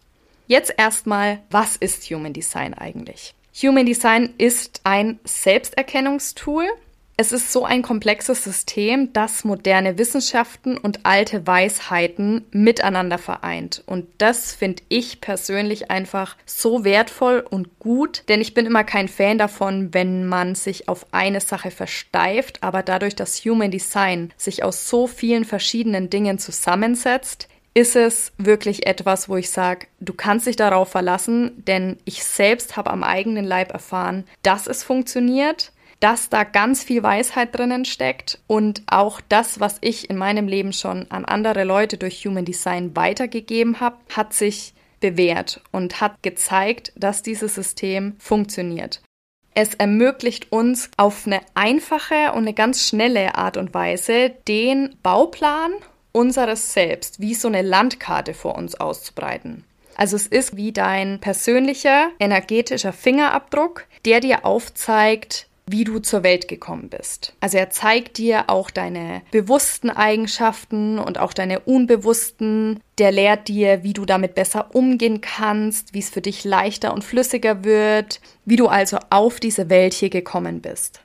Jetzt 0.48 0.74
erstmal, 0.76 1.38
was 1.50 1.76
ist 1.76 2.02
Human 2.10 2.32
Design 2.32 2.74
eigentlich? 2.74 3.32
Human 3.62 3.86
Design 3.86 4.34
ist 4.38 4.80
ein 4.82 5.20
Selbsterkennungstool, 5.22 6.66
es 7.16 7.30
ist 7.30 7.52
so 7.52 7.64
ein 7.64 7.82
komplexes 7.82 8.42
System, 8.42 9.12
das 9.12 9.44
moderne 9.44 9.98
Wissenschaften 9.98 10.76
und 10.76 11.00
alte 11.04 11.46
Weisheiten 11.46 12.44
miteinander 12.50 13.18
vereint. 13.18 13.84
Und 13.86 14.06
das 14.18 14.52
finde 14.52 14.82
ich 14.88 15.20
persönlich 15.20 15.90
einfach 15.92 16.36
so 16.44 16.84
wertvoll 16.84 17.44
und 17.48 17.78
gut, 17.78 18.24
denn 18.28 18.40
ich 18.40 18.52
bin 18.52 18.66
immer 18.66 18.82
kein 18.82 19.06
Fan 19.06 19.38
davon, 19.38 19.94
wenn 19.94 20.26
man 20.26 20.56
sich 20.56 20.88
auf 20.88 21.06
eine 21.12 21.40
Sache 21.40 21.70
versteift, 21.70 22.62
aber 22.62 22.82
dadurch, 22.82 23.14
dass 23.14 23.44
Human 23.44 23.70
Design 23.70 24.32
sich 24.36 24.64
aus 24.64 24.88
so 24.88 25.06
vielen 25.06 25.44
verschiedenen 25.44 26.10
Dingen 26.10 26.38
zusammensetzt, 26.40 27.48
ist 27.74 27.96
es 27.96 28.32
wirklich 28.38 28.86
etwas, 28.86 29.28
wo 29.28 29.36
ich 29.36 29.50
sage, 29.50 29.88
du 29.98 30.14
kannst 30.14 30.46
dich 30.46 30.54
darauf 30.54 30.90
verlassen, 30.90 31.64
denn 31.66 31.98
ich 32.04 32.22
selbst 32.22 32.76
habe 32.76 32.90
am 32.90 33.02
eigenen 33.02 33.44
Leib 33.44 33.72
erfahren, 33.72 34.24
dass 34.42 34.68
es 34.68 34.84
funktioniert 34.84 35.72
dass 36.04 36.28
da 36.28 36.44
ganz 36.44 36.84
viel 36.84 37.02
Weisheit 37.02 37.56
drinnen 37.56 37.86
steckt 37.86 38.38
und 38.46 38.82
auch 38.86 39.22
das, 39.30 39.58
was 39.58 39.78
ich 39.80 40.10
in 40.10 40.18
meinem 40.18 40.46
Leben 40.46 40.74
schon 40.74 41.10
an 41.10 41.24
andere 41.24 41.64
Leute 41.64 41.96
durch 41.96 42.26
Human 42.26 42.44
Design 42.44 42.94
weitergegeben 42.94 43.80
habe, 43.80 43.96
hat 44.14 44.34
sich 44.34 44.74
bewährt 45.00 45.62
und 45.72 46.02
hat 46.02 46.22
gezeigt, 46.22 46.92
dass 46.94 47.22
dieses 47.22 47.54
System 47.54 48.16
funktioniert. 48.18 49.00
Es 49.54 49.72
ermöglicht 49.76 50.52
uns 50.52 50.90
auf 50.98 51.26
eine 51.26 51.40
einfache 51.54 52.32
und 52.32 52.42
eine 52.42 52.52
ganz 52.52 52.86
schnelle 52.86 53.36
Art 53.36 53.56
und 53.56 53.72
Weise 53.72 54.30
den 54.46 54.96
Bauplan 55.02 55.72
unseres 56.12 56.74
Selbst 56.74 57.18
wie 57.18 57.32
so 57.32 57.48
eine 57.48 57.62
Landkarte 57.62 58.34
vor 58.34 58.56
uns 58.56 58.74
auszubreiten. 58.74 59.64
Also 59.96 60.16
es 60.16 60.26
ist 60.26 60.54
wie 60.54 60.72
dein 60.72 61.18
persönlicher 61.20 62.10
energetischer 62.18 62.92
Fingerabdruck, 62.92 63.86
der 64.04 64.20
dir 64.20 64.44
aufzeigt, 64.44 65.46
wie 65.66 65.84
du 65.84 65.98
zur 65.98 66.22
Welt 66.22 66.46
gekommen 66.46 66.90
bist. 66.90 67.34
Also 67.40 67.56
er 67.56 67.70
zeigt 67.70 68.18
dir 68.18 68.50
auch 68.50 68.70
deine 68.70 69.22
bewussten 69.30 69.88
Eigenschaften 69.88 70.98
und 70.98 71.18
auch 71.18 71.32
deine 71.32 71.60
unbewussten. 71.60 72.80
Der 72.98 73.12
lehrt 73.12 73.48
dir, 73.48 73.82
wie 73.82 73.94
du 73.94 74.04
damit 74.04 74.34
besser 74.34 74.74
umgehen 74.74 75.20
kannst, 75.22 75.94
wie 75.94 76.00
es 76.00 76.10
für 76.10 76.20
dich 76.20 76.44
leichter 76.44 76.92
und 76.92 77.02
flüssiger 77.02 77.64
wird, 77.64 78.20
wie 78.44 78.56
du 78.56 78.68
also 78.68 78.98
auf 79.08 79.40
diese 79.40 79.70
Welt 79.70 79.94
hier 79.94 80.10
gekommen 80.10 80.60
bist. 80.60 81.00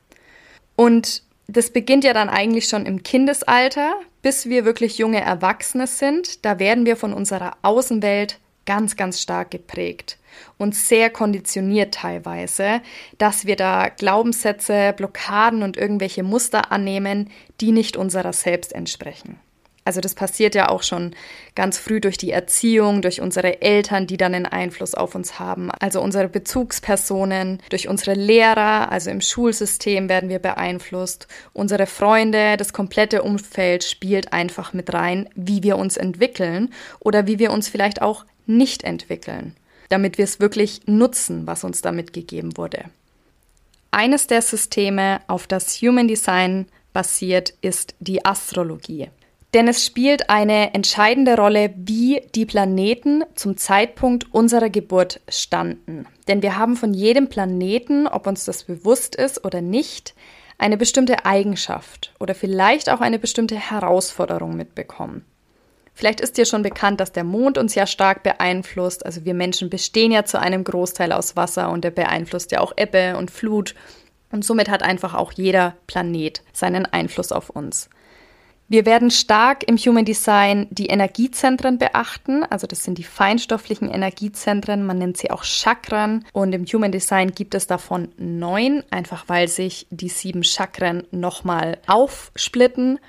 Und 0.76 1.24
das 1.48 1.72
beginnt 1.72 2.04
ja 2.04 2.14
dann 2.14 2.30
eigentlich 2.30 2.68
schon 2.68 2.86
im 2.86 3.02
Kindesalter, 3.02 3.96
bis 4.22 4.50
wir 4.50 4.66
wirklich 4.66 4.98
junge 4.98 5.22
Erwachsene 5.22 5.88
sind. 5.88 6.46
Da 6.46 6.60
werden 6.60 6.86
wir 6.86 6.96
von 6.96 7.14
unserer 7.14 7.58
Außenwelt 7.62 8.40
ganz, 8.70 8.96
ganz 8.96 9.20
stark 9.20 9.50
geprägt 9.50 10.20
und 10.60 10.76
sehr 10.76 11.10
konditioniert 11.10 11.96
teilweise, 11.96 12.82
dass 13.18 13.48
wir 13.48 13.56
da 13.56 13.90
Glaubenssätze, 13.90 14.94
Blockaden 14.96 15.64
und 15.64 15.76
irgendwelche 15.76 16.22
Muster 16.22 16.72
annehmen, 16.72 17.32
die 17.62 17.72
nicht 17.72 17.98
unserer 17.98 18.32
selbst 18.32 18.76
entsprechen. 18.76 19.40
Also 19.86 20.02
das 20.02 20.14
passiert 20.14 20.54
ja 20.54 20.70
auch 20.70 20.84
schon 20.84 21.16
ganz 21.56 21.80
früh 21.80 22.00
durch 22.00 22.20
die 22.20 22.30
Erziehung, 22.30 23.02
durch 23.02 23.22
unsere 23.22 23.64
Eltern, 23.64 24.06
die 24.06 24.18
dann 24.18 24.36
einen 24.36 24.46
Einfluss 24.46 24.94
auf 24.94 25.16
uns 25.16 25.40
haben. 25.40 25.72
Also 25.72 26.00
unsere 26.00 26.30
Bezugspersonen, 26.30 27.60
durch 27.72 27.88
unsere 27.88 28.14
Lehrer, 28.14 28.92
also 28.92 29.10
im 29.10 29.20
Schulsystem 29.20 30.08
werden 30.08 30.30
wir 30.30 30.38
beeinflusst. 30.38 31.28
Unsere 31.54 31.88
Freunde, 31.88 32.56
das 32.56 32.72
komplette 32.72 33.24
Umfeld 33.24 33.84
spielt 33.84 34.32
einfach 34.32 34.74
mit 34.74 34.94
rein, 34.94 35.28
wie 35.34 35.64
wir 35.64 35.76
uns 35.80 35.98
entwickeln 35.98 36.72
oder 37.00 37.26
wie 37.26 37.40
wir 37.40 37.52
uns 37.52 37.68
vielleicht 37.68 38.04
auch 38.04 38.26
nicht 38.50 38.84
entwickeln, 38.84 39.56
damit 39.88 40.18
wir 40.18 40.26
es 40.26 40.40
wirklich 40.40 40.82
nutzen, 40.88 41.48
was 41.48 41.64
uns 41.64 41.82
damit 41.82 42.12
gegeben 42.12 42.58
wurde. 42.58 42.86
Eines 43.92 44.28
der 44.28 44.42
Systeme, 44.42 45.22
auf 45.28 45.48
das 45.48 45.82
Human 45.82 46.08
Design 46.08 46.68
basiert, 46.94 47.54
ist 47.62 47.96
die 48.00 48.26
Astrologie. 48.26 49.10
Denn 49.54 49.68
es 49.68 49.84
spielt 49.84 50.30
eine 50.30 50.76
entscheidende 50.76 51.36
Rolle, 51.36 51.74
wie 51.76 52.22
die 52.36 52.46
Planeten 52.46 53.24
zum 53.34 53.58
Zeitpunkt 53.58 54.32
unserer 54.32 54.70
Geburt 54.70 55.22
standen. 55.28 56.06
Denn 56.28 56.44
wir 56.44 56.58
haben 56.58 56.76
von 56.76 56.94
jedem 56.94 57.30
Planeten, 57.30 58.06
ob 58.08 58.28
uns 58.28 58.46
das 58.46 58.64
bewusst 58.64 59.16
ist 59.16 59.44
oder 59.44 59.62
nicht, 59.62 60.14
eine 60.60 60.78
bestimmte 60.78 61.26
Eigenschaft 61.26 62.14
oder 62.20 62.36
vielleicht 62.36 62.92
auch 62.92 63.02
eine 63.02 63.18
bestimmte 63.18 63.56
Herausforderung 63.56 64.56
mitbekommen. 64.56 65.26
Vielleicht 66.00 66.22
ist 66.22 66.38
dir 66.38 66.46
schon 66.46 66.64
bekannt, 66.64 67.02
dass 67.02 67.12
der 67.12 67.26
Mond 67.26 67.58
uns 67.58 67.76
ja 67.76 67.86
stark 67.86 68.24
beeinflusst. 68.24 69.06
Also 69.06 69.26
wir 69.26 69.34
Menschen 69.34 69.70
bestehen 69.70 70.14
ja 70.14 70.24
zu 70.24 70.40
einem 70.40 70.64
Großteil 70.64 71.12
aus 71.12 71.36
Wasser 71.36 71.70
und 71.70 71.84
der 71.84 71.92
beeinflusst 71.92 72.54
ja 72.54 72.62
auch 72.62 72.72
Ebbe 72.78 73.18
und 73.18 73.30
Flut. 73.30 73.76
Und 74.32 74.46
somit 74.46 74.70
hat 74.70 74.82
einfach 74.82 75.14
auch 75.14 75.34
jeder 75.34 75.76
Planet 75.88 76.42
seinen 76.54 76.86
Einfluss 76.86 77.34
auf 77.34 77.50
uns. 77.50 77.90
Wir 78.72 78.86
werden 78.86 79.10
stark 79.10 79.68
im 79.68 79.78
Human 79.78 80.06
Design 80.06 80.68
die 80.70 80.86
Energiezentren 80.86 81.80
beachten. 81.80 82.44
Also 82.44 82.68
das 82.68 82.84
sind 82.84 83.00
die 83.00 83.04
feinstofflichen 83.04 83.90
Energiezentren. 83.90 84.86
Man 84.86 85.00
nennt 85.00 85.18
sie 85.18 85.32
auch 85.32 85.44
Chakren. 85.44 86.24
Und 86.32 86.54
im 86.54 86.66
Human 86.66 86.92
Design 86.92 87.32
gibt 87.32 87.56
es 87.56 87.66
davon 87.66 88.10
neun, 88.18 88.84
einfach 88.92 89.26
weil 89.28 89.48
sich 89.48 89.88
die 89.90 90.08
sieben 90.08 90.44
Chakren 90.44 91.04
nochmal 91.10 91.80
aufsplitten. 91.88 93.00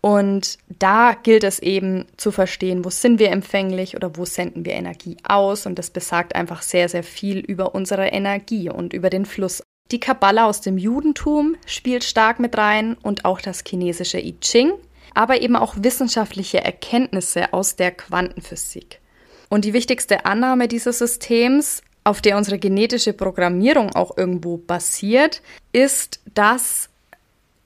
Und 0.00 0.58
da 0.78 1.14
gilt 1.20 1.42
es 1.42 1.58
eben 1.58 2.06
zu 2.16 2.30
verstehen, 2.30 2.84
wo 2.84 2.90
sind 2.90 3.18
wir 3.18 3.30
empfänglich 3.30 3.96
oder 3.96 4.16
wo 4.16 4.24
senden 4.24 4.64
wir 4.64 4.74
Energie 4.74 5.16
aus. 5.26 5.66
Und 5.66 5.78
das 5.78 5.90
besagt 5.90 6.34
einfach 6.34 6.62
sehr, 6.62 6.88
sehr 6.88 7.02
viel 7.02 7.38
über 7.38 7.74
unsere 7.74 8.06
Energie 8.08 8.70
und 8.70 8.92
über 8.92 9.10
den 9.10 9.24
Fluss. 9.24 9.62
Die 9.90 10.00
Kabbala 10.00 10.46
aus 10.46 10.60
dem 10.60 10.78
Judentum 10.78 11.56
spielt 11.64 12.04
stark 12.04 12.40
mit 12.40 12.56
rein 12.58 12.96
und 13.02 13.24
auch 13.24 13.40
das 13.40 13.62
chinesische 13.66 14.18
I 14.18 14.36
Ching, 14.40 14.72
aber 15.14 15.40
eben 15.40 15.56
auch 15.56 15.76
wissenschaftliche 15.78 16.62
Erkenntnisse 16.62 17.52
aus 17.52 17.76
der 17.76 17.92
Quantenphysik. 17.92 19.00
Und 19.48 19.64
die 19.64 19.72
wichtigste 19.72 20.26
Annahme 20.26 20.66
dieses 20.66 20.98
Systems, 20.98 21.82
auf 22.02 22.20
der 22.20 22.36
unsere 22.36 22.58
genetische 22.58 23.12
Programmierung 23.12 23.94
auch 23.94 24.16
irgendwo 24.16 24.56
basiert, 24.56 25.40
ist, 25.72 26.20
dass 26.34 26.88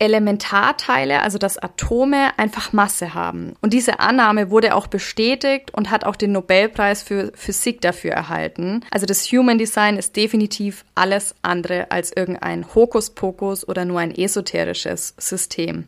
Elementarteile, 0.00 1.22
also 1.22 1.38
dass 1.38 1.58
Atome 1.58 2.36
einfach 2.38 2.72
Masse 2.72 3.14
haben. 3.14 3.54
Und 3.60 3.72
diese 3.72 4.00
Annahme 4.00 4.50
wurde 4.50 4.74
auch 4.74 4.86
bestätigt 4.86 5.72
und 5.72 5.90
hat 5.90 6.04
auch 6.04 6.16
den 6.16 6.32
Nobelpreis 6.32 7.02
für 7.02 7.32
Physik 7.34 7.80
dafür 7.80 8.12
erhalten. 8.12 8.84
Also 8.90 9.06
das 9.06 9.24
Human 9.26 9.58
Design 9.58 9.96
ist 9.96 10.16
definitiv 10.16 10.84
alles 10.94 11.34
andere 11.42 11.90
als 11.90 12.12
irgendein 12.16 12.74
Hokuspokus 12.74 13.68
oder 13.68 13.84
nur 13.84 14.00
ein 14.00 14.14
esoterisches 14.14 15.14
System. 15.18 15.84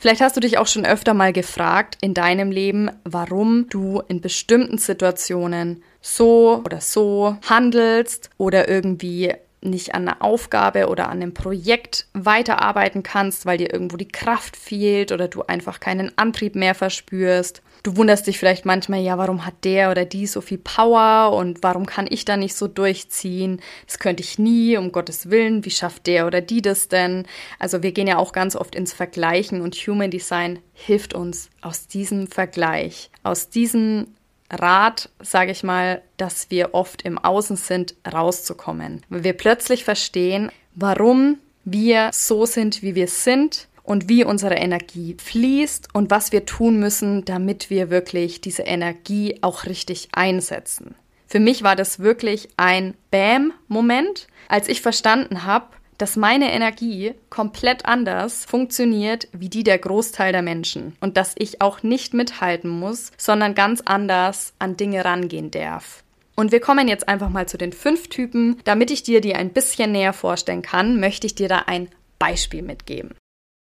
Vielleicht 0.00 0.22
hast 0.22 0.34
du 0.34 0.40
dich 0.40 0.56
auch 0.56 0.66
schon 0.66 0.86
öfter 0.86 1.12
mal 1.12 1.34
gefragt 1.34 1.98
in 2.00 2.14
deinem 2.14 2.50
Leben, 2.50 2.90
warum 3.04 3.68
du 3.68 4.02
in 4.08 4.22
bestimmten 4.22 4.78
Situationen 4.78 5.82
so 6.00 6.62
oder 6.64 6.80
so 6.80 7.36
handelst 7.46 8.30
oder 8.38 8.66
irgendwie 8.66 9.34
nicht 9.62 9.94
an 9.94 10.08
einer 10.08 10.22
Aufgabe 10.22 10.88
oder 10.88 11.08
an 11.08 11.22
einem 11.22 11.34
Projekt 11.34 12.06
weiterarbeiten 12.12 13.02
kannst, 13.02 13.46
weil 13.46 13.58
dir 13.58 13.72
irgendwo 13.72 13.96
die 13.96 14.08
Kraft 14.08 14.56
fehlt 14.56 15.12
oder 15.12 15.28
du 15.28 15.42
einfach 15.42 15.80
keinen 15.80 16.16
Antrieb 16.16 16.54
mehr 16.54 16.74
verspürst. 16.74 17.62
Du 17.82 17.96
wunderst 17.96 18.26
dich 18.26 18.38
vielleicht 18.38 18.66
manchmal, 18.66 19.00
ja, 19.00 19.16
warum 19.16 19.46
hat 19.46 19.64
der 19.64 19.90
oder 19.90 20.04
die 20.04 20.26
so 20.26 20.42
viel 20.42 20.58
Power 20.58 21.34
und 21.34 21.62
warum 21.62 21.86
kann 21.86 22.06
ich 22.10 22.26
da 22.26 22.36
nicht 22.36 22.54
so 22.54 22.68
durchziehen? 22.68 23.60
Das 23.86 23.98
könnte 23.98 24.22
ich 24.22 24.38
nie, 24.38 24.76
um 24.76 24.92
Gottes 24.92 25.30
Willen. 25.30 25.64
Wie 25.64 25.70
schafft 25.70 26.06
der 26.06 26.26
oder 26.26 26.42
die 26.42 26.60
das 26.60 26.88
denn? 26.88 27.26
Also 27.58 27.82
wir 27.82 27.92
gehen 27.92 28.06
ja 28.06 28.18
auch 28.18 28.32
ganz 28.32 28.54
oft 28.54 28.74
ins 28.74 28.92
Vergleichen 28.92 29.62
und 29.62 29.74
Human 29.76 30.10
Design 30.10 30.58
hilft 30.74 31.14
uns 31.14 31.48
aus 31.62 31.86
diesem 31.86 32.26
Vergleich, 32.26 33.10
aus 33.22 33.48
diesem 33.48 34.08
Rat, 34.50 35.08
sage 35.20 35.52
ich 35.52 35.62
mal, 35.62 36.02
dass 36.16 36.50
wir 36.50 36.74
oft 36.74 37.02
im 37.02 37.18
Außen 37.18 37.56
sind, 37.56 37.94
rauszukommen. 38.10 39.02
Weil 39.08 39.24
wir 39.24 39.32
plötzlich 39.32 39.84
verstehen, 39.84 40.50
warum 40.74 41.38
wir 41.64 42.10
so 42.12 42.46
sind, 42.46 42.82
wie 42.82 42.94
wir 42.94 43.08
sind 43.08 43.68
und 43.82 44.08
wie 44.08 44.24
unsere 44.24 44.54
Energie 44.54 45.16
fließt 45.22 45.88
und 45.94 46.10
was 46.10 46.32
wir 46.32 46.46
tun 46.46 46.78
müssen, 46.78 47.24
damit 47.24 47.70
wir 47.70 47.90
wirklich 47.90 48.40
diese 48.40 48.62
Energie 48.62 49.38
auch 49.42 49.66
richtig 49.66 50.08
einsetzen. 50.12 50.94
Für 51.26 51.40
mich 51.40 51.62
war 51.62 51.76
das 51.76 52.00
wirklich 52.00 52.48
ein 52.56 52.94
Bam-Moment, 53.10 54.26
als 54.48 54.68
ich 54.68 54.80
verstanden 54.82 55.44
habe, 55.44 55.66
dass 56.00 56.16
meine 56.16 56.52
Energie 56.52 57.14
komplett 57.28 57.84
anders 57.84 58.44
funktioniert 58.44 59.28
wie 59.32 59.48
die 59.48 59.64
der 59.64 59.78
Großteil 59.78 60.32
der 60.32 60.42
Menschen 60.42 60.96
und 61.00 61.16
dass 61.16 61.34
ich 61.36 61.60
auch 61.60 61.82
nicht 61.82 62.14
mithalten 62.14 62.70
muss, 62.70 63.12
sondern 63.18 63.54
ganz 63.54 63.82
anders 63.84 64.54
an 64.58 64.76
Dinge 64.76 65.04
rangehen 65.04 65.50
darf. 65.50 66.02
Und 66.36 66.52
wir 66.52 66.60
kommen 66.60 66.88
jetzt 66.88 67.06
einfach 67.06 67.28
mal 67.28 67.46
zu 67.46 67.58
den 67.58 67.72
fünf 67.72 68.08
Typen. 68.08 68.58
Damit 68.64 68.90
ich 68.90 69.02
dir 69.02 69.20
die 69.20 69.34
ein 69.34 69.50
bisschen 69.50 69.92
näher 69.92 70.14
vorstellen 70.14 70.62
kann, 70.62 70.98
möchte 70.98 71.26
ich 71.26 71.34
dir 71.34 71.48
da 71.48 71.64
ein 71.66 71.88
Beispiel 72.18 72.62
mitgeben. 72.62 73.14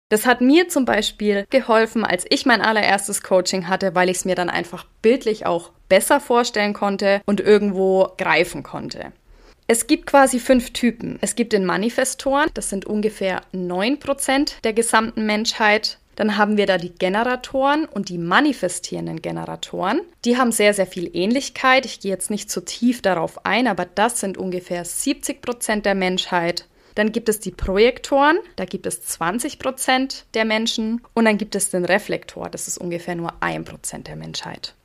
Das 0.09 0.25
hat 0.25 0.41
mir 0.41 0.67
zum 0.67 0.85
Beispiel 0.85 1.45
geholfen, 1.49 2.03
als 2.03 2.25
ich 2.29 2.45
mein 2.45 2.61
allererstes 2.61 3.23
Coaching 3.23 3.69
hatte, 3.69 3.95
weil 3.95 4.09
ich 4.09 4.17
es 4.17 4.25
mir 4.25 4.35
dann 4.35 4.49
einfach 4.49 4.85
bildlich 5.01 5.45
auch 5.45 5.71
besser 5.89 6.19
vorstellen 6.19 6.73
konnte 6.73 7.21
und 7.25 7.39
irgendwo 7.39 8.09
greifen 8.17 8.61
konnte. 8.61 9.13
Es 9.67 9.87
gibt 9.87 10.05
quasi 10.05 10.39
fünf 10.39 10.73
Typen. 10.73 11.17
Es 11.21 11.35
gibt 11.35 11.51
den 11.51 11.65
Manifestoren, 11.65 12.49
das 12.53 12.69
sind 12.69 12.85
ungefähr 12.85 13.41
9% 13.51 14.61
der 14.63 14.73
gesamten 14.73 15.25
Menschheit. 15.25 15.97
Dann 16.15 16.37
haben 16.37 16.55
wir 16.55 16.67
da 16.67 16.77
die 16.77 16.93
Generatoren 16.93 17.85
und 17.85 18.09
die 18.09 18.19
manifestierenden 18.19 19.23
Generatoren. 19.23 20.01
Die 20.23 20.37
haben 20.37 20.51
sehr, 20.51 20.75
sehr 20.75 20.85
viel 20.85 21.09
Ähnlichkeit. 21.13 21.85
Ich 21.85 21.99
gehe 21.99 22.11
jetzt 22.11 22.29
nicht 22.29 22.49
zu 22.49 22.63
tief 22.63 23.01
darauf 23.01 23.43
ein, 23.43 23.67
aber 23.67 23.85
das 23.85 24.19
sind 24.19 24.37
ungefähr 24.37 24.85
70% 24.85 25.81
der 25.81 25.95
Menschheit. 25.95 26.67
Dann 26.93 27.11
gibt 27.11 27.27
es 27.27 27.39
die 27.39 27.51
Projektoren, 27.51 28.37
da 28.55 28.65
gibt 28.65 28.85
es 28.85 29.01
20% 29.19 30.23
der 30.35 30.45
Menschen. 30.45 31.01
Und 31.13 31.25
dann 31.25 31.39
gibt 31.39 31.55
es 31.55 31.71
den 31.71 31.85
Reflektor, 31.85 32.49
das 32.49 32.67
ist 32.67 32.77
ungefähr 32.77 33.15
nur 33.15 33.33
1% 33.41 34.03
der 34.03 34.15
Menschheit. 34.15 34.75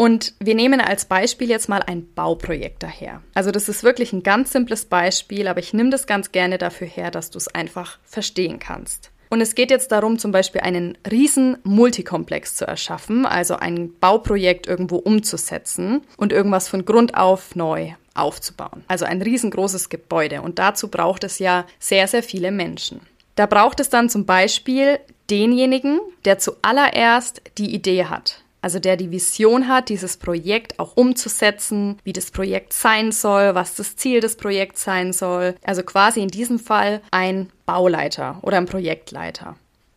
Und 0.00 0.32
wir 0.40 0.54
nehmen 0.54 0.80
als 0.80 1.04
Beispiel 1.04 1.50
jetzt 1.50 1.68
mal 1.68 1.82
ein 1.82 2.10
Bauprojekt 2.14 2.82
daher. 2.82 3.20
Also 3.34 3.50
das 3.50 3.68
ist 3.68 3.84
wirklich 3.84 4.14
ein 4.14 4.22
ganz 4.22 4.50
simples 4.50 4.86
Beispiel, 4.86 5.46
aber 5.46 5.60
ich 5.60 5.74
nehme 5.74 5.90
das 5.90 6.06
ganz 6.06 6.32
gerne 6.32 6.56
dafür 6.56 6.86
her, 6.86 7.10
dass 7.10 7.28
du 7.28 7.36
es 7.36 7.48
einfach 7.48 7.98
verstehen 8.02 8.58
kannst. 8.58 9.10
Und 9.28 9.42
es 9.42 9.54
geht 9.54 9.70
jetzt 9.70 9.92
darum, 9.92 10.18
zum 10.18 10.32
Beispiel 10.32 10.62
einen 10.62 10.96
riesen 11.10 11.58
Multikomplex 11.64 12.54
zu 12.54 12.66
erschaffen, 12.66 13.26
also 13.26 13.56
ein 13.56 13.92
Bauprojekt 14.00 14.66
irgendwo 14.66 14.96
umzusetzen 14.96 16.00
und 16.16 16.32
irgendwas 16.32 16.66
von 16.66 16.86
Grund 16.86 17.14
auf 17.14 17.54
neu 17.54 17.90
aufzubauen. 18.14 18.84
Also 18.88 19.04
ein 19.04 19.20
riesengroßes 19.20 19.90
Gebäude. 19.90 20.40
Und 20.40 20.58
dazu 20.58 20.88
braucht 20.88 21.24
es 21.24 21.38
ja 21.38 21.66
sehr, 21.78 22.08
sehr 22.08 22.22
viele 22.22 22.52
Menschen. 22.52 23.02
Da 23.34 23.44
braucht 23.44 23.80
es 23.80 23.90
dann 23.90 24.08
zum 24.08 24.24
Beispiel 24.24 24.98
denjenigen, 25.28 26.00
der 26.24 26.38
zuallererst 26.38 27.42
die 27.58 27.74
Idee 27.74 28.06
hat. 28.06 28.42
Also 28.62 28.78
der 28.78 28.96
die 28.96 29.10
Vision 29.10 29.68
hat, 29.68 29.88
dieses 29.88 30.16
Projekt 30.16 30.78
auch 30.78 30.96
umzusetzen, 30.96 31.98
wie 32.04 32.12
das 32.12 32.30
Projekt 32.30 32.72
sein 32.72 33.12
soll, 33.12 33.54
was 33.54 33.74
das 33.74 33.96
Ziel 33.96 34.20
des 34.20 34.36
Projekts 34.36 34.84
sein 34.84 35.12
soll. 35.12 35.54
Also 35.62 35.82
quasi 35.82 36.20
in 36.20 36.28
diesem 36.28 36.58
Fall 36.58 37.00
ein 37.10 37.50
Bauleiter 37.66 38.38
oder 38.42 38.58
ein 38.58 38.66
Projektleiter. 38.66 39.56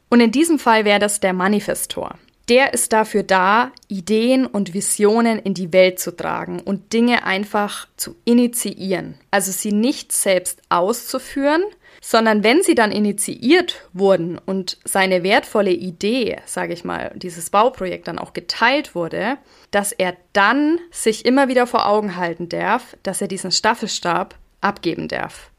Und 0.09 0.19
in 0.19 0.31
diesem 0.31 0.59
Fall 0.59 0.85
wäre 0.85 0.99
das 0.99 1.19
der 1.19 1.33
Manifestor. 1.33 2.15
Der 2.49 2.73
ist 2.73 2.91
dafür 2.91 3.23
da, 3.23 3.71
Ideen 3.87 4.45
und 4.45 4.73
Visionen 4.73 5.39
in 5.39 5.53
die 5.53 5.71
Welt 5.71 5.99
zu 5.99 6.15
tragen 6.15 6.59
und 6.59 6.91
Dinge 6.91 7.25
einfach 7.25 7.87
zu 7.95 8.15
initiieren. 8.25 9.15
Also 9.31 9.53
sie 9.53 9.71
nicht 9.71 10.11
selbst 10.11 10.61
auszuführen, 10.67 11.63
sondern 12.05 12.43
wenn 12.43 12.61
sie 12.61 12.75
dann 12.75 12.91
initiiert 12.91 13.87
wurden 13.93 14.37
und 14.37 14.77
seine 14.83 15.23
wertvolle 15.23 15.71
Idee, 15.71 16.35
sage 16.45 16.73
ich 16.73 16.83
mal, 16.83 17.13
dieses 17.15 17.49
Bauprojekt 17.49 18.09
dann 18.09 18.19
auch 18.19 18.33
geteilt 18.33 18.93
wurde, 18.93 19.37
dass 19.71 19.93
er 19.93 20.17
dann 20.33 20.79
sich 20.91 21.25
immer 21.25 21.47
wieder 21.47 21.65
vor 21.65 21.87
Augen 21.87 22.17
halten 22.17 22.49
darf, 22.49 22.97
dass 23.03 23.21
er 23.21 23.29
diesen 23.29 23.53
Staffelstab 23.53 24.35
abgeben 24.59 25.07
darf. 25.07 25.49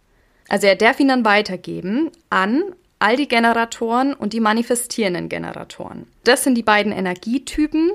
Also 0.51 0.67
er 0.67 0.77
darf 0.77 1.01
ihn 1.01 1.09
dann 1.09 1.25
weitergeben 1.25 2.11
an 2.29 2.63
all 2.99 3.17
die 3.17 3.29
Generatoren 3.29 4.13
und 4.13 4.35
die 4.35 4.41
manifestierenden 4.41 5.31
Generatoren. 5.31 6.07
Das 6.25 6.45
sind 6.45 6.57
die 6.57 6.63
beiden 6.63 6.93
Energietypen, 6.93 7.91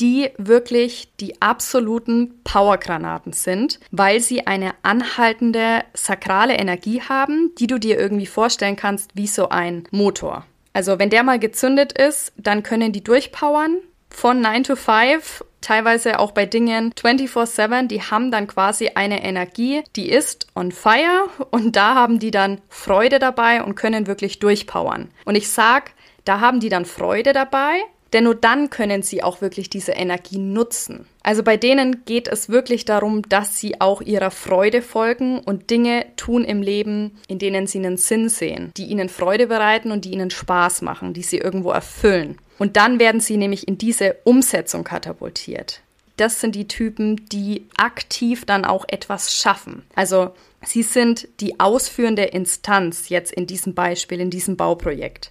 die 0.00 0.30
wirklich 0.38 1.12
die 1.20 1.40
absoluten 1.42 2.40
Powergranaten 2.44 3.32
sind, 3.32 3.80
weil 3.90 4.20
sie 4.20 4.46
eine 4.46 4.72
anhaltende 4.82 5.84
sakrale 5.94 6.54
Energie 6.54 7.02
haben, 7.02 7.52
die 7.58 7.66
du 7.66 7.78
dir 7.78 7.98
irgendwie 7.98 8.26
vorstellen 8.26 8.76
kannst 8.76 9.10
wie 9.14 9.26
so 9.26 9.48
ein 9.48 9.84
Motor. 9.90 10.44
Also 10.72 10.98
wenn 10.98 11.10
der 11.10 11.24
mal 11.24 11.38
gezündet 11.38 11.92
ist, 11.92 12.32
dann 12.36 12.62
können 12.62 12.92
die 12.92 13.02
durchpowern 13.02 13.78
von 14.10 14.40
9 14.40 14.64
to 14.64 14.76
5, 14.76 15.44
teilweise 15.60 16.18
auch 16.18 16.32
bei 16.32 16.46
Dingen 16.46 16.92
24/7, 16.94 17.88
die 17.88 18.02
haben 18.02 18.30
dann 18.30 18.46
quasi 18.46 18.90
eine 18.94 19.24
Energie, 19.24 19.82
die 19.96 20.08
ist 20.08 20.46
on 20.54 20.72
fire 20.72 21.28
und 21.50 21.76
da 21.76 21.94
haben 21.94 22.18
die 22.18 22.30
dann 22.30 22.60
Freude 22.68 23.18
dabei 23.18 23.62
und 23.62 23.74
können 23.74 24.06
wirklich 24.06 24.38
durchpowern. 24.38 25.10
Und 25.24 25.34
ich 25.34 25.50
sag, 25.50 25.92
da 26.24 26.40
haben 26.40 26.60
die 26.60 26.68
dann 26.68 26.84
Freude 26.84 27.32
dabei, 27.32 27.80
denn 28.12 28.24
nur 28.24 28.34
dann 28.34 28.70
können 28.70 29.02
sie 29.02 29.22
auch 29.22 29.40
wirklich 29.40 29.70
diese 29.70 29.92
Energie 29.92 30.38
nutzen. 30.38 31.06
Also 31.22 31.42
bei 31.42 31.56
denen 31.56 32.04
geht 32.04 32.28
es 32.28 32.48
wirklich 32.48 32.84
darum, 32.84 33.22
dass 33.28 33.58
sie 33.58 33.80
auch 33.80 34.00
ihrer 34.00 34.30
Freude 34.30 34.80
folgen 34.80 35.40
und 35.40 35.70
Dinge 35.70 36.06
tun 36.16 36.44
im 36.44 36.62
Leben, 36.62 37.18
in 37.28 37.38
denen 37.38 37.66
sie 37.66 37.78
einen 37.78 37.96
Sinn 37.96 38.28
sehen, 38.28 38.72
die 38.76 38.86
ihnen 38.86 39.08
Freude 39.08 39.46
bereiten 39.46 39.90
und 39.90 40.04
die 40.04 40.12
ihnen 40.12 40.30
Spaß 40.30 40.82
machen, 40.82 41.12
die 41.12 41.22
sie 41.22 41.38
irgendwo 41.38 41.70
erfüllen. 41.70 42.38
Und 42.58 42.76
dann 42.76 42.98
werden 42.98 43.20
sie 43.20 43.36
nämlich 43.36 43.68
in 43.68 43.78
diese 43.78 44.16
Umsetzung 44.24 44.84
katapultiert. 44.84 45.82
Das 46.16 46.40
sind 46.40 46.56
die 46.56 46.66
Typen, 46.66 47.28
die 47.28 47.66
aktiv 47.76 48.44
dann 48.44 48.64
auch 48.64 48.84
etwas 48.88 49.34
schaffen. 49.36 49.84
Also 49.94 50.32
sie 50.64 50.82
sind 50.82 51.28
die 51.40 51.60
ausführende 51.60 52.24
Instanz 52.24 53.08
jetzt 53.08 53.32
in 53.32 53.46
diesem 53.46 53.74
Beispiel, 53.74 54.20
in 54.20 54.30
diesem 54.30 54.56
Bauprojekt. 54.56 55.30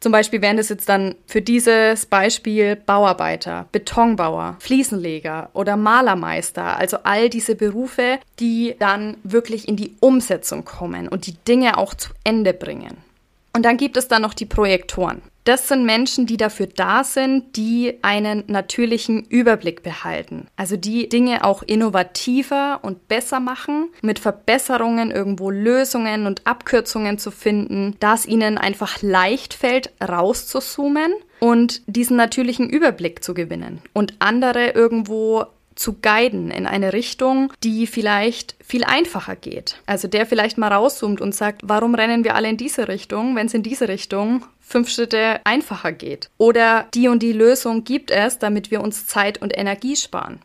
Zum 0.00 0.12
Beispiel 0.12 0.40
wären 0.40 0.56
das 0.56 0.70
jetzt 0.70 0.88
dann 0.88 1.14
für 1.26 1.42
dieses 1.42 2.06
Beispiel 2.06 2.74
Bauarbeiter, 2.74 3.66
Betonbauer, 3.70 4.56
Fliesenleger 4.58 5.50
oder 5.52 5.76
Malermeister, 5.76 6.78
also 6.78 6.98
all 7.02 7.28
diese 7.28 7.54
Berufe, 7.54 8.18
die 8.38 8.76
dann 8.78 9.18
wirklich 9.24 9.68
in 9.68 9.76
die 9.76 9.94
Umsetzung 10.00 10.64
kommen 10.64 11.06
und 11.06 11.26
die 11.26 11.34
Dinge 11.46 11.76
auch 11.76 11.92
zu 11.92 12.10
Ende 12.24 12.54
bringen. 12.54 12.96
Und 13.52 13.64
dann 13.64 13.76
gibt 13.76 13.98
es 13.98 14.08
dann 14.08 14.22
noch 14.22 14.32
die 14.32 14.46
Projektoren. 14.46 15.20
Das 15.50 15.66
sind 15.66 15.84
Menschen, 15.84 16.26
die 16.26 16.36
dafür 16.36 16.68
da 16.68 17.02
sind, 17.02 17.56
die 17.56 17.98
einen 18.02 18.44
natürlichen 18.46 19.24
Überblick 19.24 19.82
behalten. 19.82 20.46
Also 20.54 20.76
die 20.76 21.08
Dinge 21.08 21.42
auch 21.42 21.64
innovativer 21.64 22.78
und 22.82 23.08
besser 23.08 23.40
machen, 23.40 23.88
mit 24.00 24.20
Verbesserungen 24.20 25.10
irgendwo 25.10 25.50
Lösungen 25.50 26.28
und 26.28 26.46
Abkürzungen 26.46 27.18
zu 27.18 27.32
finden, 27.32 27.96
da 27.98 28.14
es 28.14 28.26
ihnen 28.26 28.58
einfach 28.58 29.02
leicht 29.02 29.52
fällt, 29.52 29.90
rauszuzoomen 30.00 31.12
und 31.40 31.82
diesen 31.88 32.16
natürlichen 32.16 32.70
Überblick 32.70 33.24
zu 33.24 33.34
gewinnen 33.34 33.82
und 33.92 34.14
andere 34.20 34.70
irgendwo 34.70 35.46
zu 35.74 35.94
guiden 35.94 36.50
in 36.50 36.66
eine 36.66 36.92
Richtung, 36.92 37.52
die 37.64 37.86
vielleicht 37.86 38.54
viel 38.62 38.84
einfacher 38.84 39.34
geht. 39.34 39.80
Also 39.86 40.08
der 40.08 40.26
vielleicht 40.26 40.58
mal 40.58 40.72
rauszoomt 40.72 41.20
und 41.20 41.34
sagt, 41.34 41.62
warum 41.64 41.94
rennen 41.94 42.22
wir 42.22 42.34
alle 42.34 42.50
in 42.50 42.58
diese 42.58 42.86
Richtung, 42.86 43.34
wenn 43.34 43.46
es 43.46 43.54
in 43.54 43.62
diese 43.62 43.88
Richtung 43.88 44.44
fünf 44.70 44.88
Schritte 44.88 45.40
einfacher 45.44 45.92
geht? 45.92 46.30
Oder 46.38 46.86
die 46.94 47.08
und 47.08 47.22
die 47.22 47.32
Lösung 47.32 47.84
gibt 47.84 48.10
es, 48.10 48.38
damit 48.38 48.70
wir 48.70 48.80
uns 48.80 49.06
Zeit 49.06 49.42
und 49.42 49.56
Energie 49.56 49.96
sparen. 49.96 50.40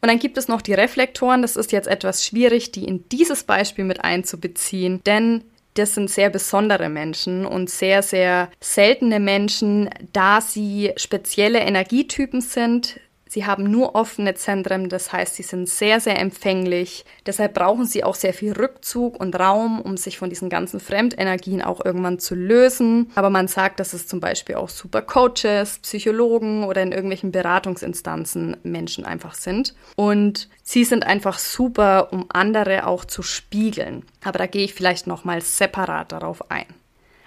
Und 0.00 0.08
dann 0.08 0.20
gibt 0.20 0.38
es 0.38 0.46
noch 0.46 0.62
die 0.62 0.74
Reflektoren. 0.74 1.42
Das 1.42 1.56
ist 1.56 1.72
jetzt 1.72 1.88
etwas 1.88 2.24
schwierig, 2.24 2.70
die 2.70 2.84
in 2.84 3.08
dieses 3.08 3.42
Beispiel 3.42 3.84
mit 3.84 4.04
einzubeziehen, 4.04 5.02
denn 5.04 5.42
das 5.74 5.94
sind 5.94 6.10
sehr 6.10 6.30
besondere 6.30 6.88
Menschen 6.88 7.46
und 7.46 7.70
sehr, 7.70 8.02
sehr 8.02 8.50
seltene 8.60 9.20
Menschen, 9.20 9.90
da 10.12 10.40
sie 10.40 10.92
spezielle 10.96 11.60
Energietypen 11.60 12.40
sind, 12.40 12.98
Sie 13.28 13.44
haben 13.44 13.70
nur 13.70 13.94
offene 13.94 14.34
Zentren, 14.34 14.88
das 14.88 15.12
heißt, 15.12 15.34
sie 15.34 15.42
sind 15.42 15.68
sehr, 15.68 16.00
sehr 16.00 16.18
empfänglich. 16.18 17.04
Deshalb 17.26 17.54
brauchen 17.54 17.84
sie 17.84 18.02
auch 18.04 18.14
sehr 18.14 18.32
viel 18.32 18.52
Rückzug 18.52 19.20
und 19.20 19.38
Raum, 19.38 19.80
um 19.80 19.96
sich 19.96 20.18
von 20.18 20.30
diesen 20.30 20.48
ganzen 20.48 20.80
Fremdenergien 20.80 21.62
auch 21.62 21.84
irgendwann 21.84 22.18
zu 22.18 22.34
lösen. 22.34 23.10
Aber 23.14 23.30
man 23.30 23.48
sagt, 23.48 23.80
dass 23.80 23.92
es 23.92 24.06
zum 24.06 24.20
Beispiel 24.20 24.54
auch 24.56 24.70
super 24.70 25.02
Coaches, 25.02 25.78
Psychologen 25.80 26.64
oder 26.64 26.82
in 26.82 26.92
irgendwelchen 26.92 27.32
Beratungsinstanzen 27.32 28.56
Menschen 28.62 29.04
einfach 29.04 29.34
sind. 29.34 29.74
Und 29.96 30.48
sie 30.62 30.84
sind 30.84 31.06
einfach 31.06 31.38
super, 31.38 32.12
um 32.12 32.26
andere 32.30 32.86
auch 32.86 33.04
zu 33.04 33.22
spiegeln. 33.22 34.04
Aber 34.24 34.38
da 34.38 34.46
gehe 34.46 34.64
ich 34.64 34.74
vielleicht 34.74 35.06
nochmal 35.06 35.42
separat 35.42 36.12
darauf 36.12 36.50
ein. 36.50 36.66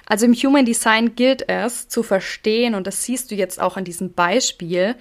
Also 0.05 0.25
im 0.25 0.33
Human 0.33 0.65
Design 0.65 1.15
gilt 1.15 1.47
es 1.47 1.87
zu 1.87 2.03
verstehen, 2.03 2.75
und 2.75 2.87
das 2.87 3.03
siehst 3.03 3.31
du 3.31 3.35
jetzt 3.35 3.61
auch 3.61 3.77
an 3.77 3.85
diesem 3.85 4.13
Beispiel, 4.13 4.95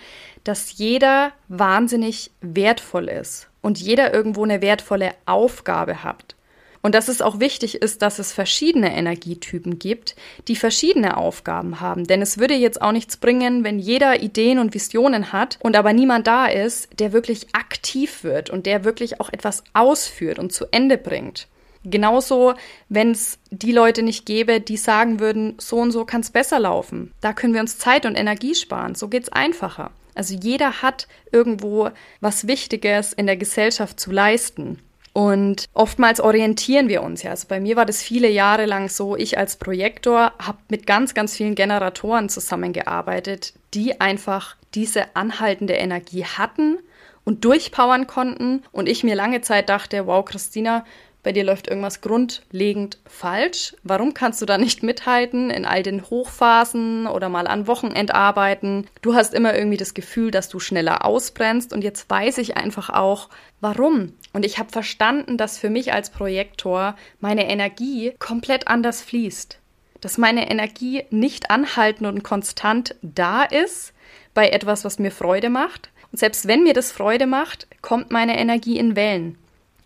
dass 0.45 0.79
jeder 0.79 1.33
wahnsinnig 1.49 2.31
wertvoll 2.41 3.09
ist 3.09 3.49
und 3.61 3.79
jeder 3.79 4.13
irgendwo 4.15 4.45
eine 4.45 4.63
wertvolle 4.63 5.13
Aufgabe 5.27 6.03
hat. 6.03 6.37
Und 6.83 6.95
dass 6.95 7.09
es 7.09 7.21
auch 7.21 7.41
wichtig 7.41 7.83
ist, 7.83 8.01
dass 8.01 8.19
es 8.19 8.33
verschiedene 8.33 8.97
Energietypen 8.97 9.79
gibt, 9.79 10.17
die 10.49 10.57
verschiedene 10.57 11.19
Aufgaben 11.19 11.81
haben. 11.81 12.07
Denn 12.07 12.23
es 12.23 12.39
würde 12.39 12.55
jetzt 12.55 12.81
auch 12.81 12.93
nichts 12.93 13.19
bringen, 13.19 13.65
wenn 13.65 13.79
jeder 13.79 14.23
Ideen 14.23 14.59
und 14.59 14.73
Visionen 14.73 15.31
hat 15.31 15.59
und 15.61 15.77
aber 15.77 15.93
niemand 15.93 16.27
da 16.27 16.47
ist, 16.47 16.89
der 16.99 17.13
wirklich 17.13 17.55
aktiv 17.55 18.25
wird 18.25 18.49
und 18.49 18.65
der 18.65 18.85
wirklich 18.85 19.21
auch 19.21 19.31
etwas 19.31 19.63
ausführt 19.75 20.39
und 20.39 20.53
zu 20.53 20.67
Ende 20.71 20.97
bringt. 20.97 21.49
Genauso, 21.85 22.55
wenn 22.89 23.13
es 23.13 23.39
die 23.51 23.73
Leute 23.73 24.03
nicht 24.03 24.27
gäbe, 24.27 24.61
die 24.61 24.77
sagen 24.77 25.19
würden, 25.19 25.55
so 25.59 25.77
und 25.77 25.93
so 25.93 26.05
kann 26.05 26.21
es 26.21 26.31
besser 26.31 26.61
laufen. 26.61 27.13
Da 27.21 27.33
können 27.33 27.55
wir 27.55 27.61
uns 27.61 27.79
Zeit 27.79 28.05
und 28.05 28.17
Energie 28.17 28.55
sparen. 28.55 28.95
So 28.95 29.09
geht 29.09 29.25
es 29.25 29.33
einfacher. 29.33 29.91
Also 30.15 30.35
jeder 30.35 30.83
hat 30.83 31.09
irgendwo 31.33 31.91
was 32.21 32.47
Wichtiges 32.47 33.13
in 33.13 33.27
der 33.27 33.37
Gesellschaft 33.37 33.99
zu 33.99 34.11
leisten. 34.11 34.79
Und 35.13 35.65
oftmals 35.75 36.21
orientieren 36.21 36.89
wir 36.89 37.03
uns 37.03 37.23
ja. 37.23 37.31
Also 37.31 37.49
bei 37.49 37.61
mir 37.61 37.77
war 37.77 37.87
das 37.87 38.03
viele 38.03 38.29
Jahre 38.29 38.67
lang 38.67 38.89
so, 38.89 39.17
ich 39.17 39.39
als 39.39 39.57
Projektor 39.57 40.33
habe 40.39 40.59
mit 40.69 40.87
ganz, 40.87 41.15
ganz 41.15 41.37
vielen 41.37 41.55
Generatoren 41.55 42.29
zusammengearbeitet, 42.29 43.55
die 43.75 44.01
einfach 44.01 44.57
diese 44.75 45.17
anhaltende 45.17 45.75
Energie 45.75 46.25
hatten 46.25 46.79
und 47.25 47.45
durchpowern 47.45 48.07
konnten. 48.07 48.63
Und 48.71 48.89
ich 48.89 49.03
mir 49.03 49.17
lange 49.17 49.41
Zeit 49.41 49.69
dachte, 49.69 50.07
wow, 50.07 50.25
Christina, 50.25 50.85
bei 51.23 51.33
dir 51.33 51.45
läuft 51.45 51.69
irgendwas 51.69 52.01
grundlegend 52.01 52.99
falsch. 53.07 53.75
Warum 53.83 54.15
kannst 54.15 54.41
du 54.41 54.47
da 54.47 54.57
nicht 54.57 54.83
mithalten 54.83 55.51
in 55.51 55.67
all 55.67 55.83
den 55.83 56.09
Hochphasen 56.09 57.07
oder 57.07 57.29
mal 57.29 57.47
an 57.47 57.67
Wochenendarbeiten? 57.67 58.87
Du 59.03 59.15
hast 59.15 59.35
immer 59.35 59.55
irgendwie 59.55 59.77
das 59.77 59.93
Gefühl, 59.93 60.31
dass 60.31 60.49
du 60.49 60.61
schneller 60.61 61.05
ausbrennst 61.05 61.73
und 61.73 61.85
jetzt 61.85 62.09
weiß 62.09 62.39
ich 62.39 62.57
einfach 62.57 62.89
auch, 62.89 63.29
warum. 63.61 64.15
Und 64.33 64.47
ich 64.47 64.59
habe 64.59 64.71
verstanden, 64.71 65.37
dass 65.37 65.59
für 65.59 65.71
mich 65.71 65.93
als 65.93 66.11
Projektor 66.11 66.97
meine 67.21 67.49
Energie 67.51 68.15
komplett 68.19 68.69
anders 68.69 69.03
fließt. 69.03 69.59
Dass 70.01 70.17
meine 70.17 70.51
Energie 70.51 71.05
nicht 71.11 71.51
anhaltend 71.51 72.09
und 72.09 72.23
konstant 72.23 72.95
da 73.03 73.43
ist 73.43 73.93
bei 74.33 74.49
etwas, 74.49 74.85
was 74.85 74.99
mir 74.99 75.11
Freude 75.11 75.51
macht, 75.51 75.91
Und 76.13 76.19
selbst 76.19 76.49
wenn 76.49 76.63
mir 76.63 76.75
das 76.75 76.93
Freude 76.93 77.27
macht, 77.27 77.67
kommt 77.83 78.11
meine 78.11 78.39
Energie 78.39 78.79
in 78.79 78.97
Wellen. 78.97 79.39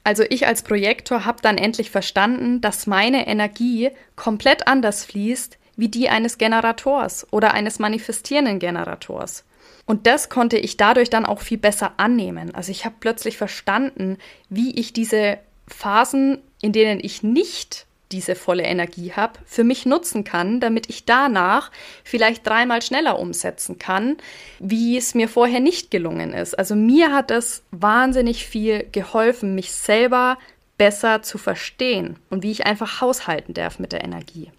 Also 0.05 0.23
ich 0.29 0.47
als 0.47 0.63
Projektor 0.63 1.25
habe 1.25 1.39
dann 1.41 1.57
endlich 1.57 1.91
verstanden, 1.91 2.61
dass 2.61 2.87
meine 2.87 3.27
Energie 3.27 3.91
komplett 4.17 4.69
anders 4.69 5.05
fließt 5.05 5.59
wie 5.77 5.89
die 5.89 6.09
eines 6.09 6.39
Generators 6.39 7.27
oder 7.33 7.53
eines 7.53 7.79
manifestierenden 7.79 8.59
Generators. 8.61 9.45
Und 9.87 10.07
das 10.07 10.29
konnte 10.29 10.57
ich 10.57 10.77
dadurch 10.77 11.11
dann 11.11 11.27
auch 11.27 11.41
viel 11.41 11.59
besser 11.59 11.95
annehmen. 11.97 12.55
Also 12.55 12.71
ich 12.71 12.85
habe 12.85 12.95
plötzlich 13.01 13.37
verstanden, 13.37 14.19
wie 14.49 14.79
ich 14.79 14.93
diese 14.93 15.39
Phasen, 15.67 16.39
in 16.61 16.73
denen 16.73 17.01
ich 17.03 17.23
nicht 17.23 17.87
diese 18.15 18.37
volle 18.37 18.63
Energie 18.63 19.13
habe, 19.13 19.41
für 19.45 19.65
mich 19.65 19.87
nutzen 19.87 20.23
kann, 20.23 20.61
damit 20.61 20.89
ich 20.89 21.05
danach 21.05 21.73
vielleicht 22.05 22.47
dreimal 22.47 22.81
schneller 22.81 23.19
umsetzen 23.19 23.77
kann, 23.77 24.17
wie 24.61 24.97
es 24.97 25.17
mir 25.17 25.29
vorher 25.29 25.59
nicht 25.59 25.91
gelungen 25.91 26.33
ist. 26.33 26.57
Also 26.57 26.77
mir 26.77 27.13
hat 27.13 27.33
es 27.33 27.65
wahnsinnig 27.73 28.47
viel 28.47 28.87
geholfen, 28.93 29.57
mich 29.57 29.73
selber 29.73 30.39
besser 30.79 31.23
zu 31.23 31.39
verstehen 31.39 32.17
und 32.31 32.45
wie 32.45 32.53
ich 32.53 32.67
einfach 32.67 33.01
haushalten 33.01 33.53
darf 33.53 33.81
mit 33.81 33.91
der 33.91 34.05
Energie. 34.05 34.53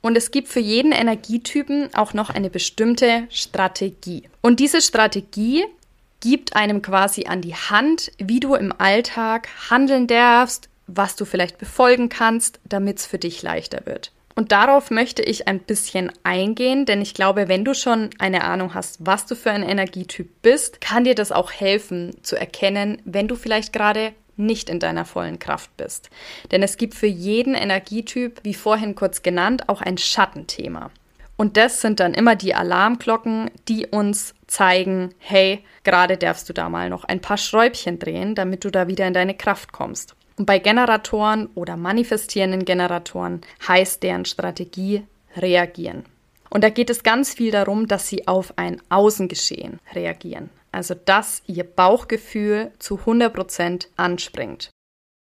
Und 0.00 0.16
es 0.16 0.30
gibt 0.30 0.48
für 0.48 0.60
jeden 0.60 0.92
Energietypen 0.92 1.94
auch 1.94 2.14
noch 2.14 2.30
eine 2.30 2.48
bestimmte 2.48 3.26
Strategie. 3.28 4.22
Und 4.40 4.60
diese 4.60 4.80
Strategie 4.80 5.64
gibt 6.20 6.56
einem 6.56 6.80
quasi 6.80 7.26
an 7.26 7.42
die 7.42 7.54
Hand, 7.54 8.12
wie 8.16 8.40
du 8.40 8.54
im 8.54 8.72
Alltag 8.78 9.48
handeln 9.68 10.06
darfst, 10.06 10.70
was 10.86 11.16
du 11.16 11.24
vielleicht 11.24 11.58
befolgen 11.58 12.08
kannst, 12.08 12.60
damit 12.64 12.98
es 12.98 13.06
für 13.06 13.18
dich 13.18 13.42
leichter 13.42 13.86
wird. 13.86 14.12
Und 14.34 14.52
darauf 14.52 14.90
möchte 14.90 15.22
ich 15.22 15.48
ein 15.48 15.60
bisschen 15.60 16.12
eingehen, 16.22 16.84
denn 16.84 17.00
ich 17.00 17.14
glaube, 17.14 17.48
wenn 17.48 17.64
du 17.64 17.74
schon 17.74 18.10
eine 18.18 18.44
Ahnung 18.44 18.74
hast, 18.74 18.98
was 19.00 19.24
du 19.24 19.34
für 19.34 19.50
ein 19.50 19.62
Energietyp 19.62 20.42
bist, 20.42 20.82
kann 20.82 21.04
dir 21.04 21.14
das 21.14 21.32
auch 21.32 21.50
helfen 21.50 22.14
zu 22.22 22.36
erkennen, 22.36 23.00
wenn 23.06 23.28
du 23.28 23.36
vielleicht 23.36 23.72
gerade 23.72 24.12
nicht 24.36 24.68
in 24.68 24.78
deiner 24.78 25.06
vollen 25.06 25.38
Kraft 25.38 25.74
bist. 25.78 26.10
Denn 26.50 26.62
es 26.62 26.76
gibt 26.76 26.94
für 26.94 27.06
jeden 27.06 27.54
Energietyp, 27.54 28.40
wie 28.42 28.52
vorhin 28.52 28.94
kurz 28.94 29.22
genannt, 29.22 29.70
auch 29.70 29.80
ein 29.80 29.96
Schattenthema. 29.96 30.90
Und 31.38 31.56
das 31.56 31.80
sind 31.80 32.00
dann 32.00 32.12
immer 32.12 32.36
die 32.36 32.54
Alarmglocken, 32.54 33.50
die 33.68 33.86
uns 33.86 34.34
zeigen, 34.46 35.14
hey, 35.18 35.64
gerade 35.84 36.16
darfst 36.18 36.48
du 36.48 36.52
da 36.52 36.68
mal 36.68 36.90
noch 36.90 37.04
ein 37.04 37.20
paar 37.20 37.38
Schräubchen 37.38 37.98
drehen, 37.98 38.34
damit 38.34 38.64
du 38.64 38.70
da 38.70 38.86
wieder 38.86 39.06
in 39.06 39.14
deine 39.14 39.34
Kraft 39.34 39.72
kommst. 39.72 40.14
Und 40.36 40.46
bei 40.46 40.58
Generatoren 40.58 41.48
oder 41.54 41.76
manifestierenden 41.76 42.64
Generatoren 42.64 43.40
heißt 43.66 44.02
deren 44.02 44.24
Strategie 44.24 45.06
reagieren. 45.36 46.04
Und 46.50 46.62
da 46.62 46.70
geht 46.70 46.90
es 46.90 47.02
ganz 47.02 47.34
viel 47.34 47.50
darum, 47.50 47.88
dass 47.88 48.08
sie 48.08 48.28
auf 48.28 48.56
ein 48.56 48.80
Außengeschehen 48.88 49.80
reagieren. 49.94 50.50
Also 50.72 50.94
dass 50.94 51.42
ihr 51.46 51.64
Bauchgefühl 51.64 52.70
zu 52.78 52.96
100% 52.96 53.88
anspringt. 53.96 54.70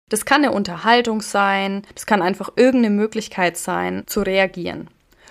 Das 0.10 0.26
kann 0.26 0.44
eine 0.44 0.54
Unterhaltung 0.54 1.22
sein, 1.22 1.84
das 1.94 2.06
kann 2.06 2.22
einfach 2.22 2.52
irgendeine 2.56 2.96
Möglichkeit 2.96 3.58
sein, 3.58 4.04
zu 4.08 4.22
reagieren. 4.22 4.90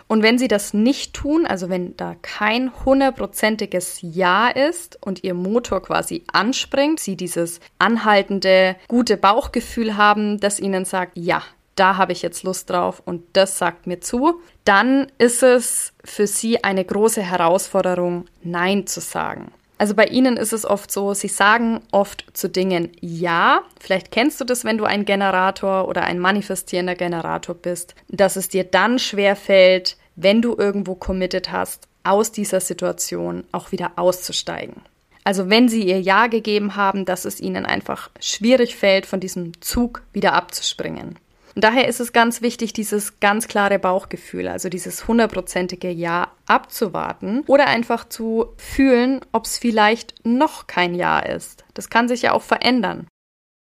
Und 0.08 0.22
wenn 0.22 0.38
sie 0.38 0.48
das 0.48 0.72
nicht 0.74 1.14
tun, 1.14 1.46
also 1.46 1.68
wenn 1.68 1.96
da 1.96 2.16
kein 2.22 2.72
hundertprozentiges 2.84 3.98
Ja 4.00 4.48
ist 4.48 4.98
und 5.02 5.22
ihr 5.22 5.34
Motor 5.34 5.82
quasi 5.82 6.24
anspringt, 6.32 6.98
sie 6.98 7.14
dieses 7.14 7.60
anhaltende, 7.78 8.76
gute 8.88 9.18
Bauchgefühl 9.18 9.96
haben, 9.98 10.40
das 10.40 10.60
ihnen 10.60 10.86
sagt, 10.86 11.12
ja, 11.14 11.42
da 11.76 11.96
habe 11.96 12.12
ich 12.12 12.22
jetzt 12.22 12.42
Lust 12.42 12.70
drauf 12.70 13.02
und 13.04 13.22
das 13.34 13.58
sagt 13.58 13.86
mir 13.86 14.00
zu, 14.00 14.40
dann 14.64 15.12
ist 15.18 15.42
es 15.42 15.92
für 16.04 16.26
sie 16.26 16.64
eine 16.64 16.84
große 16.84 17.22
Herausforderung, 17.22 18.24
Nein 18.42 18.86
zu 18.86 19.00
sagen. 19.00 19.52
Also 19.78 19.94
bei 19.94 20.06
ihnen 20.06 20.36
ist 20.36 20.52
es 20.52 20.64
oft 20.64 20.90
so, 20.90 21.14
sie 21.14 21.28
sagen 21.28 21.80
oft 21.92 22.24
zu 22.32 22.48
Dingen 22.48 22.90
Ja. 23.00 23.62
Vielleicht 23.78 24.10
kennst 24.10 24.40
du 24.40 24.44
das, 24.44 24.64
wenn 24.64 24.76
du 24.76 24.84
ein 24.84 25.04
Generator 25.04 25.86
oder 25.86 26.02
ein 26.02 26.18
manifestierender 26.18 26.96
Generator 26.96 27.54
bist, 27.54 27.94
dass 28.08 28.34
es 28.34 28.48
dir 28.48 28.64
dann 28.64 28.98
schwer 28.98 29.36
fällt, 29.36 29.96
wenn 30.16 30.42
du 30.42 30.56
irgendwo 30.56 30.96
committed 30.96 31.52
hast, 31.52 31.86
aus 32.02 32.32
dieser 32.32 32.60
Situation 32.60 33.44
auch 33.52 33.70
wieder 33.70 33.92
auszusteigen. 33.96 34.82
Also 35.22 35.48
wenn 35.48 35.68
sie 35.68 35.84
ihr 35.84 36.00
Ja 36.00 36.26
gegeben 36.26 36.74
haben, 36.74 37.04
dass 37.04 37.24
es 37.24 37.38
ihnen 37.40 37.66
einfach 37.66 38.10
schwierig 38.18 38.74
fällt, 38.74 39.06
von 39.06 39.20
diesem 39.20 39.60
Zug 39.60 40.02
wieder 40.12 40.32
abzuspringen. 40.32 41.18
Und 41.54 41.64
daher 41.64 41.88
ist 41.88 42.00
es 42.00 42.12
ganz 42.12 42.42
wichtig, 42.42 42.72
dieses 42.72 43.20
ganz 43.20 43.48
klare 43.48 43.78
Bauchgefühl, 43.78 44.48
also 44.48 44.68
dieses 44.68 45.08
hundertprozentige 45.08 45.90
Ja 45.90 46.30
abzuwarten 46.46 47.42
oder 47.46 47.66
einfach 47.66 48.08
zu 48.08 48.52
fühlen, 48.56 49.20
ob 49.32 49.46
es 49.46 49.58
vielleicht 49.58 50.24
noch 50.24 50.66
kein 50.66 50.94
Ja 50.94 51.18
ist. 51.20 51.64
Das 51.74 51.90
kann 51.90 52.08
sich 52.08 52.22
ja 52.22 52.32
auch 52.32 52.42
verändern. 52.42 53.06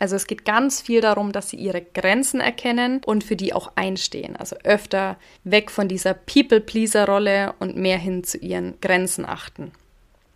Also 0.02 0.15
es 0.15 0.28
geht 0.28 0.46
ganz 0.46 0.82
viel 0.82 1.02
darum, 1.02 1.34
dass 1.34 1.50
sie 1.50 1.58
ihre 1.58 1.82
Grenzen 1.82 2.39
erkennen 2.39 3.02
und 3.06 3.24
für 3.24 3.36
die 3.36 3.54
auch 3.54 3.74
einstehen. 3.76 4.38
Also 4.38 4.56
öfter 4.63 5.18
weg 5.44 5.70
von 5.70 5.89
dieser 5.89 6.13
People-Pleaser-Rolle 6.13 7.54
und 7.60 7.76
mehr 7.76 7.98
hin 7.98 8.24
zu 8.24 8.38
ihren 8.38 8.80
Grenzen 8.80 9.26
achten. 9.26 9.74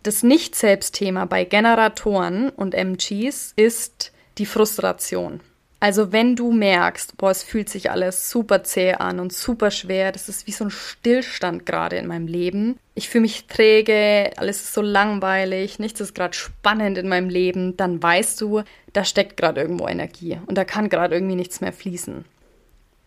Das 0.02 0.22
Nicht-Selbst-Thema 0.22 1.24
bei 1.24 1.44
Generatoren 1.44 2.50
und 2.50 2.74
MGs 2.74 3.54
ist 3.56 4.12
die 4.36 4.44
Frustration. 4.44 5.40
Also 5.84 6.12
wenn 6.12 6.34
du 6.34 6.50
merkst, 6.50 7.18
boah, 7.18 7.30
es 7.30 7.42
fühlt 7.42 7.68
sich 7.68 7.90
alles 7.90 8.30
super 8.30 8.64
zäh 8.64 8.94
an 8.94 9.20
und 9.20 9.34
super 9.34 9.70
schwer, 9.70 10.12
das 10.12 10.30
ist 10.30 10.46
wie 10.46 10.52
so 10.52 10.64
ein 10.64 10.70
Stillstand 10.70 11.66
gerade 11.66 11.96
in 11.96 12.06
meinem 12.06 12.26
Leben. 12.26 12.78
Ich 12.94 13.10
fühle 13.10 13.20
mich 13.20 13.48
träge, 13.48 14.30
alles 14.38 14.62
ist 14.62 14.72
so 14.72 14.80
langweilig, 14.80 15.78
nichts 15.78 16.00
ist 16.00 16.14
gerade 16.14 16.32
spannend 16.32 16.96
in 16.96 17.06
meinem 17.06 17.28
Leben, 17.28 17.76
dann 17.76 18.02
weißt 18.02 18.40
du, 18.40 18.62
da 18.94 19.04
steckt 19.04 19.36
gerade 19.36 19.60
irgendwo 19.60 19.86
Energie 19.86 20.38
und 20.46 20.56
da 20.56 20.64
kann 20.64 20.88
gerade 20.88 21.16
irgendwie 21.16 21.36
nichts 21.36 21.60
mehr 21.60 21.74
fließen. 21.74 22.24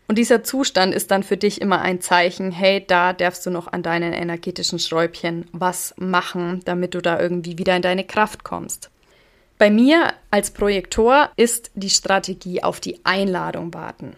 Und 0.07 0.17
dieser 0.19 0.43
Zustand 0.43 0.93
ist 0.93 1.09
dann 1.09 1.23
für 1.23 1.35
dich 1.35 1.59
immer 1.59 1.81
ein 1.81 1.99
Zeichen, 1.99 2.51
hey, 2.51 2.85
da 2.85 3.11
darfst 3.11 3.43
du 3.47 3.49
noch 3.49 3.73
an 3.73 3.81
deinen 3.81 4.13
energetischen 4.13 4.77
Schräubchen 4.77 5.47
was 5.51 5.95
machen, 5.97 6.61
damit 6.65 6.93
du 6.93 7.01
da 7.01 7.19
irgendwie 7.19 7.57
wieder 7.57 7.75
in 7.75 7.81
deine 7.81 8.03
Kraft 8.03 8.43
kommst. 8.43 8.91
Bei 9.57 9.71
mir 9.71 10.13
als 10.29 10.51
Projektor 10.51 11.31
ist 11.35 11.71
die 11.73 11.89
Strategie 11.89 12.61
auf 12.61 12.79
die 12.79 13.03
Einladung 13.03 13.73
warten. 13.73 14.15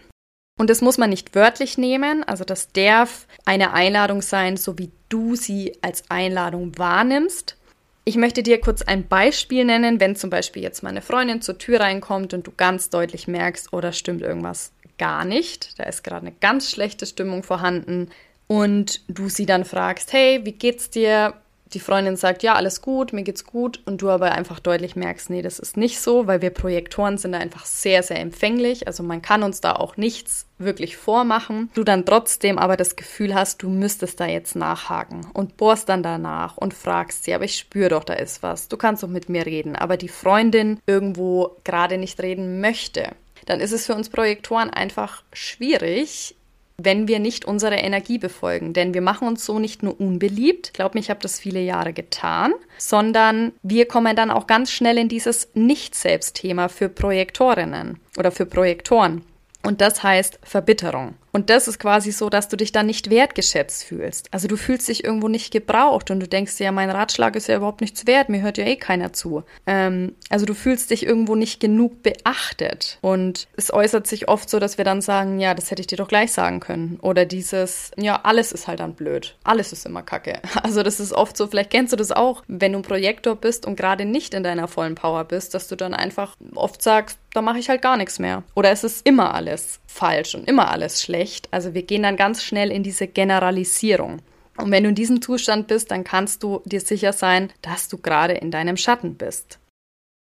Und 0.57 0.69
das 0.69 0.81
muss 0.81 0.97
man 0.97 1.09
nicht 1.09 1.33
wörtlich 1.35 1.77
nehmen, 1.77 2.25
also 2.25 2.43
das 2.43 2.73
darf 2.73 3.27
eine 3.45 3.71
Einladung 3.71 4.21
sein, 4.21 4.57
so 4.57 4.77
wie 4.77 4.91
du 5.07 5.37
sie 5.37 5.77
als 5.81 6.03
Einladung 6.09 6.77
wahrnimmst. 6.77 7.55
Ich 8.03 8.17
möchte 8.17 8.43
dir 8.43 8.59
kurz 8.59 8.81
ein 8.81 9.07
Beispiel 9.07 9.63
nennen, 9.63 10.01
wenn 10.01 10.17
zum 10.17 10.29
Beispiel 10.29 10.61
jetzt 10.61 10.83
meine 10.83 11.01
Freundin 11.01 11.41
zur 11.41 11.57
Tür 11.57 11.79
reinkommt 11.79 12.33
und 12.33 12.45
du 12.45 12.51
ganz 12.51 12.89
deutlich 12.89 13.27
merkst, 13.29 13.71
oder 13.71 13.89
oh, 13.89 13.93
stimmt 13.93 14.21
irgendwas 14.21 14.73
gar 14.97 15.23
nicht, 15.23 15.79
da 15.79 15.85
ist 15.85 16.03
gerade 16.03 16.27
eine 16.27 16.35
ganz 16.41 16.69
schlechte 16.69 17.05
Stimmung 17.05 17.43
vorhanden 17.43 18.09
und 18.47 19.01
du 19.07 19.29
sie 19.29 19.45
dann 19.45 19.63
fragst, 19.63 20.11
hey, 20.11 20.41
wie 20.43 20.51
geht's 20.51 20.89
dir? 20.89 21.35
Die 21.73 21.79
Freundin 21.79 22.15
sagt, 22.15 22.43
ja, 22.43 22.55
alles 22.55 22.81
gut, 22.81 23.13
mir 23.13 23.23
geht's 23.23 23.45
gut 23.45 23.81
und 23.85 24.01
du 24.01 24.09
aber 24.09 24.31
einfach 24.31 24.59
deutlich 24.59 24.95
merkst, 24.95 25.29
nee, 25.29 25.41
das 25.41 25.59
ist 25.59 25.77
nicht 25.77 25.99
so, 25.99 26.25
weil 26.25 26.41
wir 26.41 26.49
Projektoren 26.49 27.17
sind 27.17 27.33
da 27.33 27.39
einfach 27.39 27.65
sehr, 27.65 28.01
sehr 28.01 28.19
empfänglich. 28.19 28.87
Also 28.87 29.03
man 29.03 29.21
kann 29.21 29.43
uns 29.43 29.61
da 29.61 29.73
auch 29.73 29.97
nichts 29.97 30.47
wirklich 30.57 30.97
vormachen. 30.97 31.69
Du 31.73 31.83
dann 31.83 32.05
trotzdem 32.05 32.57
aber 32.57 32.75
das 32.75 32.95
Gefühl 32.95 33.35
hast, 33.35 33.61
du 33.61 33.69
müsstest 33.69 34.19
da 34.19 34.25
jetzt 34.25 34.55
nachhaken 34.55 35.27
und 35.33 35.57
bohrst 35.57 35.89
dann 35.89 36.03
danach 36.03 36.57
und 36.57 36.73
fragst 36.73 37.23
sie, 37.23 37.33
aber 37.33 37.45
ich 37.45 37.57
spüre 37.57 37.89
doch, 37.89 38.03
da 38.03 38.13
ist 38.13 38.43
was. 38.43 38.67
Du 38.67 38.75
kannst 38.75 39.03
doch 39.03 39.07
mit 39.07 39.29
mir 39.29 39.45
reden, 39.45 39.75
aber 39.75 39.95
die 39.95 40.09
Freundin 40.09 40.79
irgendwo 40.85 41.57
gerade 41.63 41.97
nicht 41.97 42.21
reden 42.21 42.61
möchte. 42.61 43.11
Dann 43.45 43.61
ist 43.61 43.71
es 43.71 43.85
für 43.85 43.95
uns 43.95 44.09
Projektoren 44.09 44.69
einfach 44.69 45.23
schwierig, 45.33 46.35
wenn 46.81 47.07
wir 47.07 47.19
nicht 47.19 47.45
unsere 47.45 47.75
Energie 47.75 48.17
befolgen. 48.17 48.73
Denn 48.73 48.93
wir 48.93 49.01
machen 49.01 49.27
uns 49.27 49.45
so 49.45 49.59
nicht 49.59 49.83
nur 49.83 49.99
unbeliebt, 49.99 50.73
glaub 50.73 50.95
mir, 50.95 51.01
ich 51.01 51.09
habe 51.09 51.21
das 51.21 51.39
viele 51.39 51.61
Jahre 51.61 51.93
getan, 51.93 52.53
sondern 52.77 53.53
wir 53.61 53.87
kommen 53.87 54.15
dann 54.15 54.31
auch 54.31 54.47
ganz 54.47 54.71
schnell 54.71 54.97
in 54.97 55.09
dieses 55.09 55.49
Nicht-Selbst-Thema 55.53 56.69
für 56.69 56.89
Projektorinnen 56.89 57.99
oder 58.17 58.31
für 58.31 58.45
Projektoren. 58.45 59.23
Und 59.63 59.81
das 59.81 60.03
heißt 60.03 60.39
Verbitterung. 60.43 61.15
Und 61.31 61.49
das 61.49 61.67
ist 61.67 61.79
quasi 61.79 62.11
so, 62.11 62.29
dass 62.29 62.47
du 62.47 62.57
dich 62.57 62.71
dann 62.71 62.87
nicht 62.87 63.09
wertgeschätzt 63.09 63.83
fühlst. 63.83 64.27
Also 64.31 64.47
du 64.47 64.57
fühlst 64.57 64.87
dich 64.87 65.03
irgendwo 65.03 65.27
nicht 65.27 65.51
gebraucht 65.51 66.09
und 66.11 66.19
du 66.19 66.27
denkst 66.27 66.57
dir, 66.57 66.65
ja, 66.65 66.71
mein 66.71 66.89
Ratschlag 66.89 67.35
ist 67.35 67.47
ja 67.47 67.57
überhaupt 67.57 67.81
nichts 67.81 68.07
wert, 68.07 68.29
mir 68.29 68.41
hört 68.41 68.57
ja 68.57 68.65
eh 68.65 68.77
keiner 68.77 69.13
zu. 69.13 69.43
Ähm, 69.67 70.15
also 70.29 70.45
du 70.45 70.53
fühlst 70.53 70.89
dich 70.89 71.05
irgendwo 71.05 71.35
nicht 71.35 71.59
genug 71.59 72.01
beachtet. 72.01 72.97
Und 73.01 73.47
es 73.57 73.71
äußert 73.71 74.07
sich 74.07 74.27
oft 74.27 74.49
so, 74.49 74.59
dass 74.59 74.77
wir 74.77 74.85
dann 74.85 75.01
sagen, 75.01 75.39
ja, 75.39 75.53
das 75.53 75.69
hätte 75.69 75.81
ich 75.81 75.87
dir 75.87 75.97
doch 75.97 76.07
gleich 76.07 76.31
sagen 76.31 76.59
können. 76.61 76.97
Oder 77.01 77.25
dieses, 77.25 77.91
ja, 77.97 78.19
alles 78.23 78.51
ist 78.51 78.67
halt 78.67 78.79
dann 78.79 78.95
blöd. 78.95 79.35
Alles 79.43 79.71
ist 79.71 79.85
immer 79.85 80.03
kacke. 80.03 80.39
Also 80.69 80.83
das 80.83 80.99
ist 80.99 81.13
oft 81.13 81.35
so, 81.35 81.47
vielleicht 81.47 81.71
kennst 81.71 81.93
du 81.93 81.97
das 81.97 82.11
auch, 82.11 82.43
wenn 82.47 82.73
du 82.73 82.79
ein 82.79 82.83
Projektor 82.83 83.35
bist 83.35 83.65
und 83.65 83.75
gerade 83.75 84.05
nicht 84.05 84.33
in 84.33 84.43
deiner 84.43 84.67
vollen 84.67 84.93
Power 84.93 85.23
bist, 85.23 85.53
dass 85.53 85.67
du 85.67 85.75
dann 85.75 85.93
einfach 85.93 86.35
oft 86.53 86.81
sagst, 86.81 87.17
da 87.33 87.41
mache 87.41 87.59
ich 87.59 87.69
halt 87.69 87.81
gar 87.81 87.97
nichts 87.97 88.19
mehr. 88.19 88.43
Oder 88.55 88.71
es 88.71 88.83
ist 88.83 89.05
immer 89.05 89.33
alles 89.33 89.79
falsch 89.87 90.35
und 90.35 90.47
immer 90.47 90.71
alles 90.71 91.01
schlecht. 91.01 91.47
Also 91.51 91.73
wir 91.73 91.83
gehen 91.83 92.03
dann 92.03 92.17
ganz 92.17 92.43
schnell 92.43 92.71
in 92.71 92.83
diese 92.83 93.07
Generalisierung. 93.07 94.21
Und 94.57 94.71
wenn 94.71 94.83
du 94.83 94.89
in 94.89 94.95
diesem 94.95 95.21
Zustand 95.21 95.67
bist, 95.67 95.91
dann 95.91 96.03
kannst 96.03 96.43
du 96.43 96.61
dir 96.65 96.81
sicher 96.81 97.13
sein, 97.13 97.51
dass 97.61 97.87
du 97.87 97.97
gerade 97.97 98.33
in 98.33 98.51
deinem 98.51 98.77
Schatten 98.77 99.15
bist. 99.15 99.59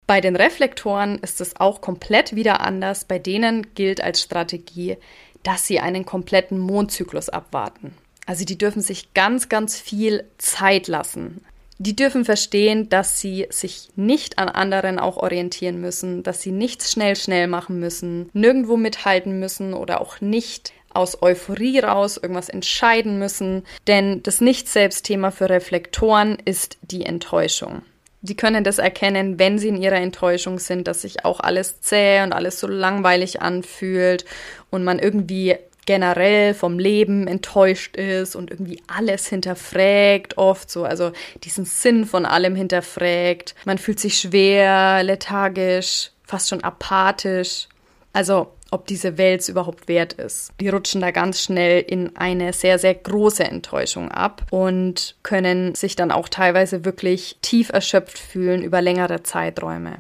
Bei 0.07 0.21
den 0.21 0.35
Reflektoren 0.35 1.17
ist 1.19 1.41
es 1.41 1.55
auch 1.59 1.81
komplett 1.81 2.35
wieder 2.35 2.61
anders. 2.61 3.05
Bei 3.05 3.17
denen 3.17 3.73
gilt 3.73 4.01
als 4.01 4.21
Strategie, 4.21 4.97
dass 5.43 5.65
sie 5.65 5.79
einen 5.79 6.05
kompletten 6.05 6.59
Mondzyklus 6.59 7.29
abwarten. 7.29 7.95
Also 8.25 8.45
die 8.45 8.57
dürfen 8.57 8.81
sich 8.81 9.13
ganz, 9.13 9.49
ganz 9.49 9.79
viel 9.79 10.25
Zeit 10.37 10.87
lassen. 10.87 11.45
Die 11.77 11.95
dürfen 11.95 12.23
verstehen, 12.23 12.88
dass 12.88 13.19
sie 13.19 13.47
sich 13.49 13.89
nicht 13.95 14.39
an 14.39 14.47
anderen 14.47 14.97
auch 14.97 15.17
orientieren 15.17 15.81
müssen, 15.81 16.23
dass 16.23 16.41
sie 16.41 16.51
nichts 16.51 16.91
schnell, 16.91 17.15
schnell 17.17 17.47
machen 17.47 17.79
müssen, 17.79 18.29
nirgendwo 18.33 18.77
mithalten 18.77 19.39
müssen 19.39 19.73
oder 19.73 19.99
auch 19.99 20.21
nicht 20.21 20.71
aus 20.93 21.21
Euphorie 21.21 21.79
raus 21.79 22.17
irgendwas 22.17 22.47
entscheiden 22.47 23.19
müssen. 23.19 23.63
Denn 23.88 24.23
das 24.23 24.39
Nicht-Selbst-Thema 24.39 25.31
für 25.31 25.49
Reflektoren 25.49 26.38
ist 26.45 26.77
die 26.81 27.05
Enttäuschung. 27.05 27.81
Die 28.21 28.38
können 28.38 28.63
das 28.63 28.79
erkennen, 28.79 29.38
wenn 29.38 29.59
sie 29.59 29.67
in 29.67 29.79
ihrer 29.79 29.97
Enttäuschung 29.97 30.57
sind, 30.57 30.88
dass 30.88 31.01
sich 31.01 31.25
auch 31.25 31.41
alles 31.41 31.81
zäh 31.81 32.23
und 32.23 32.33
alles 32.33 32.59
so 32.59 32.67
langweilig 32.67 33.41
anfühlt 33.41 34.25
und 34.71 34.83
man 34.83 34.97
irgendwie 34.97 35.57
generell 35.85 36.53
vom 36.53 36.79
Leben 36.79 37.27
enttäuscht 37.27 37.95
ist 37.95 38.35
und 38.35 38.51
irgendwie 38.51 38.81
alles 38.87 39.27
hinterfragt, 39.27 40.37
oft 40.37 40.69
so, 40.69 40.83
also 40.83 41.11
diesen 41.43 41.65
Sinn 41.65 42.05
von 42.05 42.25
allem 42.25 42.55
hinterfragt. 42.55 43.55
Man 43.65 43.77
fühlt 43.77 43.99
sich 43.99 44.17
schwer, 44.17 45.03
lethargisch, 45.03 46.11
fast 46.23 46.49
schon 46.49 46.63
apathisch. 46.63 47.67
Also 48.13 48.51
ob 48.71 48.87
diese 48.87 49.17
Welt 49.17 49.47
überhaupt 49.47 49.87
wert 49.87 50.13
ist. 50.13 50.51
Die 50.59 50.69
rutschen 50.69 51.01
da 51.01 51.11
ganz 51.11 51.41
schnell 51.41 51.81
in 51.81 52.15
eine 52.17 52.51
sehr, 52.51 52.79
sehr 52.79 52.95
große 52.95 53.43
Enttäuschung 53.43 54.11
ab 54.11 54.45
und 54.51 55.15
können 55.23 55.75
sich 55.75 55.95
dann 55.95 56.11
auch 56.11 56.27
teilweise 56.29 56.83
wirklich 56.83 57.37
tief 57.41 57.69
erschöpft 57.69 58.17
fühlen 58.17 58.63
über 58.63 58.81
längere 58.81 59.23
Zeiträume. 59.23 59.99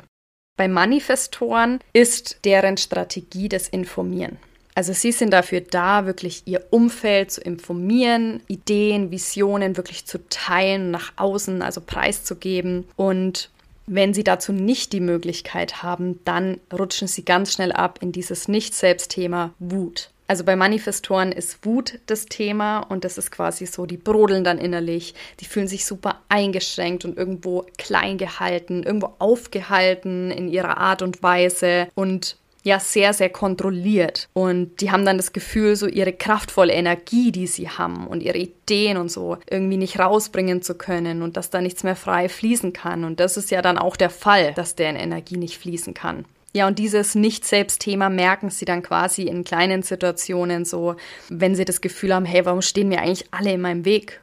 Bei 0.57 0.67
Manifestoren 0.67 1.79
ist 1.93 2.39
deren 2.45 2.77
Strategie 2.77 3.49
das 3.49 3.67
Informieren. 3.67 4.37
Also 4.75 4.91
sie 4.91 5.13
sind 5.13 5.31
dafür 5.31 5.61
da, 5.61 6.05
wirklich 6.05 6.43
ihr 6.45 6.65
Umfeld 6.69 7.31
zu 7.31 7.41
informieren, 7.41 8.41
Ideen, 8.47 9.09
Visionen 9.09 9.77
wirklich 9.77 10.05
zu 10.05 10.19
teilen, 10.29 10.91
nach 10.91 11.13
außen, 11.15 11.61
also 11.61 11.81
preiszugeben 11.81 12.85
und 12.97 13.49
wenn 13.87 14.13
sie 14.13 14.23
dazu 14.23 14.51
nicht 14.51 14.93
die 14.93 14.99
Möglichkeit 14.99 15.83
haben, 15.83 16.19
dann 16.25 16.59
rutschen 16.73 17.07
sie 17.07 17.23
ganz 17.23 17.53
schnell 17.53 17.71
ab 17.71 17.99
in 18.01 18.11
dieses 18.11 18.47
Nicht-Selbst-Thema 18.47 19.53
Wut. 19.59 20.09
Also 20.27 20.43
bei 20.43 20.55
Manifestoren 20.55 21.31
ist 21.31 21.63
Wut 21.65 21.99
das 22.07 22.25
Thema 22.25 22.79
und 22.79 23.03
das 23.05 23.19
ist 23.19 23.31
quasi 23.31 23.67
so, 23.67 23.85
die 23.85 23.97
brodeln 23.97 24.43
dann 24.43 24.57
innerlich, 24.57 25.13
die 25.39 25.45
fühlen 25.45 25.67
sich 25.67 25.85
super 25.85 26.19
eingeschränkt 26.29 27.05
und 27.05 27.15
irgendwo 27.15 27.67
klein 27.77 28.17
gehalten, 28.17 28.81
irgendwo 28.81 29.13
aufgehalten 29.19 30.31
in 30.31 30.47
ihrer 30.47 30.77
Art 30.77 31.03
und 31.03 31.21
Weise 31.21 31.87
und 31.93 32.37
ja 32.65 32.79
sehr, 32.79 33.13
sehr 33.13 33.29
kontrolliert. 33.29 34.27
Und 34.33 34.81
die 34.81 34.91
haben 34.91 35.05
dann 35.05 35.17
das 35.17 35.33
Gefühl, 35.33 35.75
so 35.75 35.87
ihre 35.87 36.11
kraftvolle 36.11 36.73
Energie, 36.73 37.31
die 37.31 37.47
sie 37.47 37.69
haben 37.69 38.07
und 38.07 38.23
ihre 38.23 38.39
Ideen 38.39 38.97
und 38.97 39.09
so 39.09 39.37
irgendwie 39.49 39.77
nicht 39.77 39.99
rausbringen 39.99 40.63
zu 40.63 40.75
können 40.75 41.21
und 41.21 41.37
dass 41.37 41.51
da 41.51 41.61
nichts 41.61 41.83
mehr 41.83 41.95
frei 41.95 42.27
fließen 42.27 42.73
kann. 42.73 43.03
Und 43.03 43.19
das 43.19 43.37
ist 43.37 43.51
ja 43.51 43.61
dann 43.61 43.77
auch 43.77 43.95
der 43.95 44.09
Fall, 44.09 44.53
dass 44.53 44.75
deren 44.75 44.95
Energie 44.95 45.37
nicht 45.37 45.59
fließen 45.59 45.93
kann. 45.93 46.25
Ja, 46.53 46.67
und 46.67 46.79
dieses 46.79 47.15
Nicht-Selbst-Thema 47.15 48.09
merken 48.09 48.49
sie 48.49 48.65
dann 48.65 48.81
quasi 48.81 49.23
in 49.23 49.43
kleinen 49.43 49.83
Situationen 49.83 50.65
so, 50.65 50.95
wenn 51.29 51.53
sie 51.53 51.65
das 51.65 51.81
Gefühl 51.81 52.15
haben, 52.15 52.25
hey, 52.25 52.45
warum 52.45 52.61
stehen 52.61 52.87
mir 52.87 53.01
eigentlich 53.01 53.27
alle 53.31 53.51
in 53.51 53.61
meinem 53.61 53.85
Weg? 53.85 54.21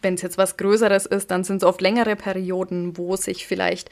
Wenn 0.00 0.14
es 0.14 0.22
jetzt 0.22 0.38
was 0.38 0.56
Größeres 0.56 1.06
ist, 1.06 1.30
dann 1.30 1.44
sind 1.44 1.58
es 1.58 1.64
oft 1.64 1.80
längere 1.80 2.16
Perioden, 2.16 2.96
wo 2.96 3.16
sich 3.16 3.46
vielleicht 3.46 3.90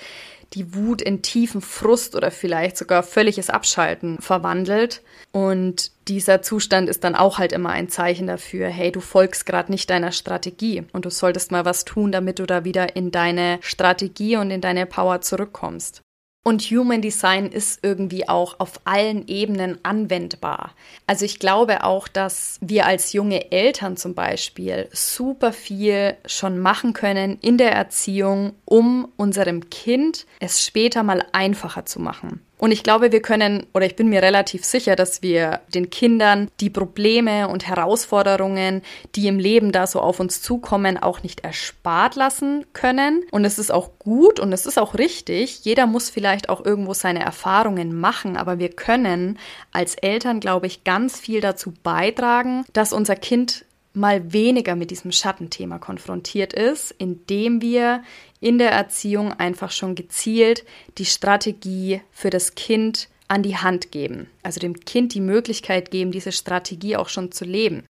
die 0.55 0.75
Wut 0.75 1.01
in 1.01 1.23
tiefen 1.23 1.61
Frust 1.61 2.17
oder 2.17 2.31
vielleicht 2.31 2.77
sogar 2.77 3.03
völliges 3.03 3.51
Abschalten 3.51 4.19
verwandelt. 4.21 5.03
Und 5.33 5.93
dieser 6.09 6.43
Zustand 6.43 6.89
ist 6.89 7.05
dann 7.05 7.15
auch 7.15 7.39
halt 7.39 7.53
immer 7.53 7.71
ein 7.71 7.89
Zeichen 7.89 8.27
dafür, 8.27 8.69
hey, 8.69 8.91
du 8.91 9.01
folgst 9.01 9.47
gerade 9.47 9.71
nicht 9.71 9.91
deiner 9.91 10.13
Strategie 10.13 10.85
und 10.93 11.05
du 11.05 11.11
solltest 11.11 11.53
mal 11.53 11.65
was 11.65 11.85
tun, 11.85 12.11
damit 12.11 12.39
du 12.39 12.47
da 12.47 12.65
wieder 12.65 12.97
in 12.97 13.11
deine 13.11 13.59
Strategie 13.61 14.37
und 14.37 14.51
in 14.51 14.61
deine 14.61 14.87
Power 14.87 15.21
zurückkommst. 15.21 16.03
Und 16.43 16.63
Human 16.63 17.03
Design 17.03 17.53
ist 17.53 17.81
irgendwie 17.83 18.27
auch 18.27 18.61
auf 18.61 18.81
allen 18.85 19.29
Ebenen 19.29 19.79
anwendbar. 19.83 20.75
Also 21.07 21.27
ich 21.27 21.39
glaube 21.39 21.85
auch, 21.85 22.09
dass 22.09 22.57
wir 22.63 22.87
als 22.87 23.13
junge 23.13 23.53
Eltern 23.53 23.99
zum 23.99 24.15
Beispiel 24.15 24.89
super 24.91 25.53
viel 25.53 26.17
schon 26.25 26.59
machen 26.59 26.95
können 26.95 27.39
in 27.43 27.59
der 27.59 27.73
Erziehung, 27.73 28.55
um 28.65 29.13
unserem 29.17 29.69
Kind 29.69 30.27
es 30.41 30.65
später 30.65 31.03
mal 31.03 31.27
einfacher 31.33 31.85
zu 31.85 32.01
machen. 32.01 32.41
Und 32.61 32.73
ich 32.73 32.83
glaube, 32.83 33.11
wir 33.11 33.23
können, 33.23 33.65
oder 33.73 33.87
ich 33.87 33.97
bin 33.97 34.11
mir 34.11 34.21
relativ 34.21 34.67
sicher, 34.67 34.95
dass 34.95 35.23
wir 35.23 35.61
den 35.75 35.89
Kindern 35.89 36.51
die 36.61 36.69
Probleme 36.69 37.49
und 37.49 37.67
Herausforderungen, 37.67 38.83
die 39.17 39.29
im 39.29 39.39
Leben 39.39 39.73
da 39.73 39.87
so 39.87 39.99
auf 39.99 40.21
uns 40.21 40.43
zukommen, 40.43 40.99
auch 40.99 41.23
nicht 41.23 41.41
erspart 41.41 42.17
lassen 42.17 42.67
können. 42.75 43.25
Und 43.31 43.47
es 43.47 43.59
ist 43.59 43.73
auch 43.73 43.99
gut 43.99 44.39
und 44.39 44.53
es 44.53 44.67
ist 44.67 44.79
auch 44.79 44.95
richtig. 44.95 45.65
Jeder 45.65 45.87
muss 45.87 46.11
vielleicht 46.11 46.51
auch 46.51 46.63
irgendwo 46.63 46.93
seine 46.93 47.21
Erfahrungen 47.21 47.99
machen, 47.99 48.37
aber 48.37 48.59
wir 48.59 48.69
können 48.69 49.39
als 49.73 49.95
Eltern, 49.95 50.39
glaube 50.39 50.67
ich, 50.67 50.85
ganz 50.85 51.19
viel 51.19 51.41
dazu 51.41 51.73
beitragen, 51.83 52.67
dass 52.75 52.93
unser 52.93 53.17
Kind 53.17 53.65
mal 53.93 54.33
weniger 54.33 54.77
mit 54.77 54.91
diesem 54.91 55.13
Schattenthema 55.13 55.79
konfrontiert 55.79 56.53
ist, 56.53 56.95
indem 56.99 57.61
wir 57.61 58.03
in 58.41 58.59
der 58.59 58.73
Erziehung 58.73 59.33
einfach 59.33 59.71
schon 59.71 59.95
gezielt 59.95 60.65
die 60.99 61.05
Strategie 61.05 62.01
für 62.11 62.31
das 62.31 62.55
Kind 62.55 63.09
an 63.29 63.43
die 63.43 63.57
Hand 63.57 63.93
geben. 63.93 64.29
Also 64.43 64.59
dem 64.59 64.81
Kind 64.81 65.15
die 65.15 65.21
Möglichkeit 65.21 65.91
geben, 65.91 66.11
diese 66.11 66.33
Strategie 66.33 66.97
auch 66.97 67.09
schon 67.09 67.31
zu 67.31 67.45
leben. 67.45 67.85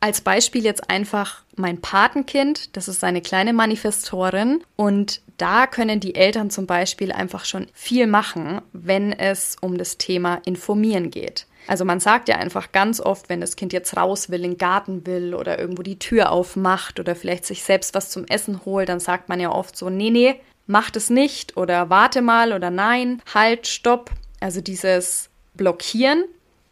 Als 0.00 0.20
Beispiel 0.20 0.64
jetzt 0.64 0.90
einfach 0.90 1.44
mein 1.56 1.80
Patenkind, 1.80 2.76
das 2.76 2.88
ist 2.88 3.02
eine 3.02 3.22
kleine 3.22 3.54
Manifestorin 3.54 4.62
und 4.76 5.22
da 5.38 5.66
können 5.66 5.98
die 5.98 6.14
Eltern 6.14 6.50
zum 6.50 6.66
Beispiel 6.66 7.10
einfach 7.10 7.44
schon 7.46 7.68
viel 7.72 8.06
machen, 8.06 8.60
wenn 8.72 9.12
es 9.12 9.56
um 9.60 9.78
das 9.78 9.96
Thema 9.96 10.42
Informieren 10.44 11.10
geht. 11.10 11.46
Also 11.66 11.84
man 11.84 12.00
sagt 12.00 12.28
ja 12.28 12.36
einfach 12.36 12.72
ganz 12.72 13.00
oft, 13.00 13.28
wenn 13.28 13.40
das 13.40 13.56
Kind 13.56 13.72
jetzt 13.72 13.96
raus 13.96 14.30
will, 14.30 14.44
in 14.44 14.52
den 14.52 14.58
Garten 14.58 15.06
will 15.06 15.34
oder 15.34 15.58
irgendwo 15.58 15.82
die 15.82 15.98
Tür 15.98 16.30
aufmacht 16.30 17.00
oder 17.00 17.14
vielleicht 17.14 17.44
sich 17.44 17.62
selbst 17.62 17.94
was 17.94 18.10
zum 18.10 18.24
Essen 18.26 18.64
holt, 18.64 18.88
dann 18.88 19.00
sagt 19.00 19.28
man 19.28 19.40
ja 19.40 19.50
oft 19.50 19.76
so, 19.76 19.90
nee, 19.90 20.10
nee, 20.10 20.40
mach 20.66 20.90
das 20.90 21.10
nicht 21.10 21.56
oder 21.56 21.90
warte 21.90 22.22
mal 22.22 22.52
oder 22.52 22.70
nein, 22.70 23.22
halt, 23.32 23.66
stopp. 23.66 24.10
Also 24.40 24.60
dieses 24.60 25.30
Blockieren. 25.54 26.24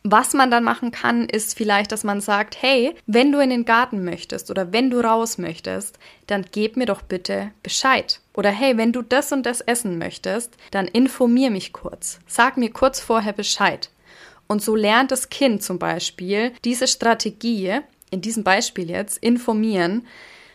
Was 0.05 0.35
man 0.35 0.51
dann 0.51 0.65
machen 0.65 0.91
kann, 0.91 1.29
ist 1.29 1.57
vielleicht, 1.57 1.93
dass 1.93 2.03
man 2.03 2.21
sagt, 2.21 2.61
hey, 2.61 2.97
wenn 3.07 3.31
du 3.31 3.39
in 3.39 3.51
den 3.51 3.65
Garten 3.65 4.05
möchtest 4.05 4.51
oder 4.51 4.73
wenn 4.73 4.91
du 4.91 4.99
raus 4.99 5.39
möchtest, 5.39 5.97
dann 6.27 6.45
gib 6.51 6.77
mir 6.77 6.87
doch 6.87 7.03
bitte 7.03 7.53
Bescheid. 7.63 8.21
Oder 8.35 8.51
hey, 8.51 8.77
wenn 8.77 8.93
du 8.93 9.03
das 9.03 9.31
und 9.31 9.47
das 9.47 9.61
essen 9.61 9.99
möchtest, 9.99 10.57
dann 10.73 10.89
informier 10.89 11.51
mich 11.51 11.73
kurz. 11.73 12.19
Sag 12.27 12.57
mir 12.57 12.71
kurz 12.71 12.99
vorher 12.99 13.33
Bescheid. 13.33 13.91
Und 14.53 14.61
so 14.61 14.77
lernt 14.77 15.11
das 15.11 15.31
Kind 15.31 15.63
zum 15.63 15.79
Beispiel 15.79 16.53
diese 16.63 16.87
Strategie, 16.87 17.81
in 18.11 18.21
diesem 18.21 18.45
Beispiel 18.45 18.91
jetzt, 18.91 19.17
informieren, 19.17 20.07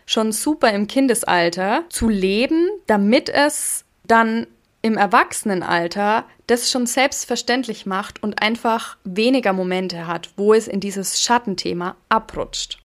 schon 0.06 0.32
super 0.32 0.72
im 0.72 0.86
Kindesalter 0.86 1.84
zu 1.90 2.08
leben, 2.08 2.70
damit 2.86 3.28
es 3.28 3.86
dann 4.06 4.46
im 4.84 4.98
Erwachsenenalter 4.98 6.26
das 6.46 6.70
schon 6.70 6.86
selbstverständlich 6.86 7.88
macht 7.88 8.22
und 8.22 8.40
einfach 8.40 8.98
weniger 9.04 9.52
Momente 9.52 10.06
hat, 10.06 10.30
wo 10.38 10.54
es 10.54 10.68
in 10.68 10.80
dieses 10.80 11.20
Schattenthema 11.20 11.96
abrutscht. 12.08 12.80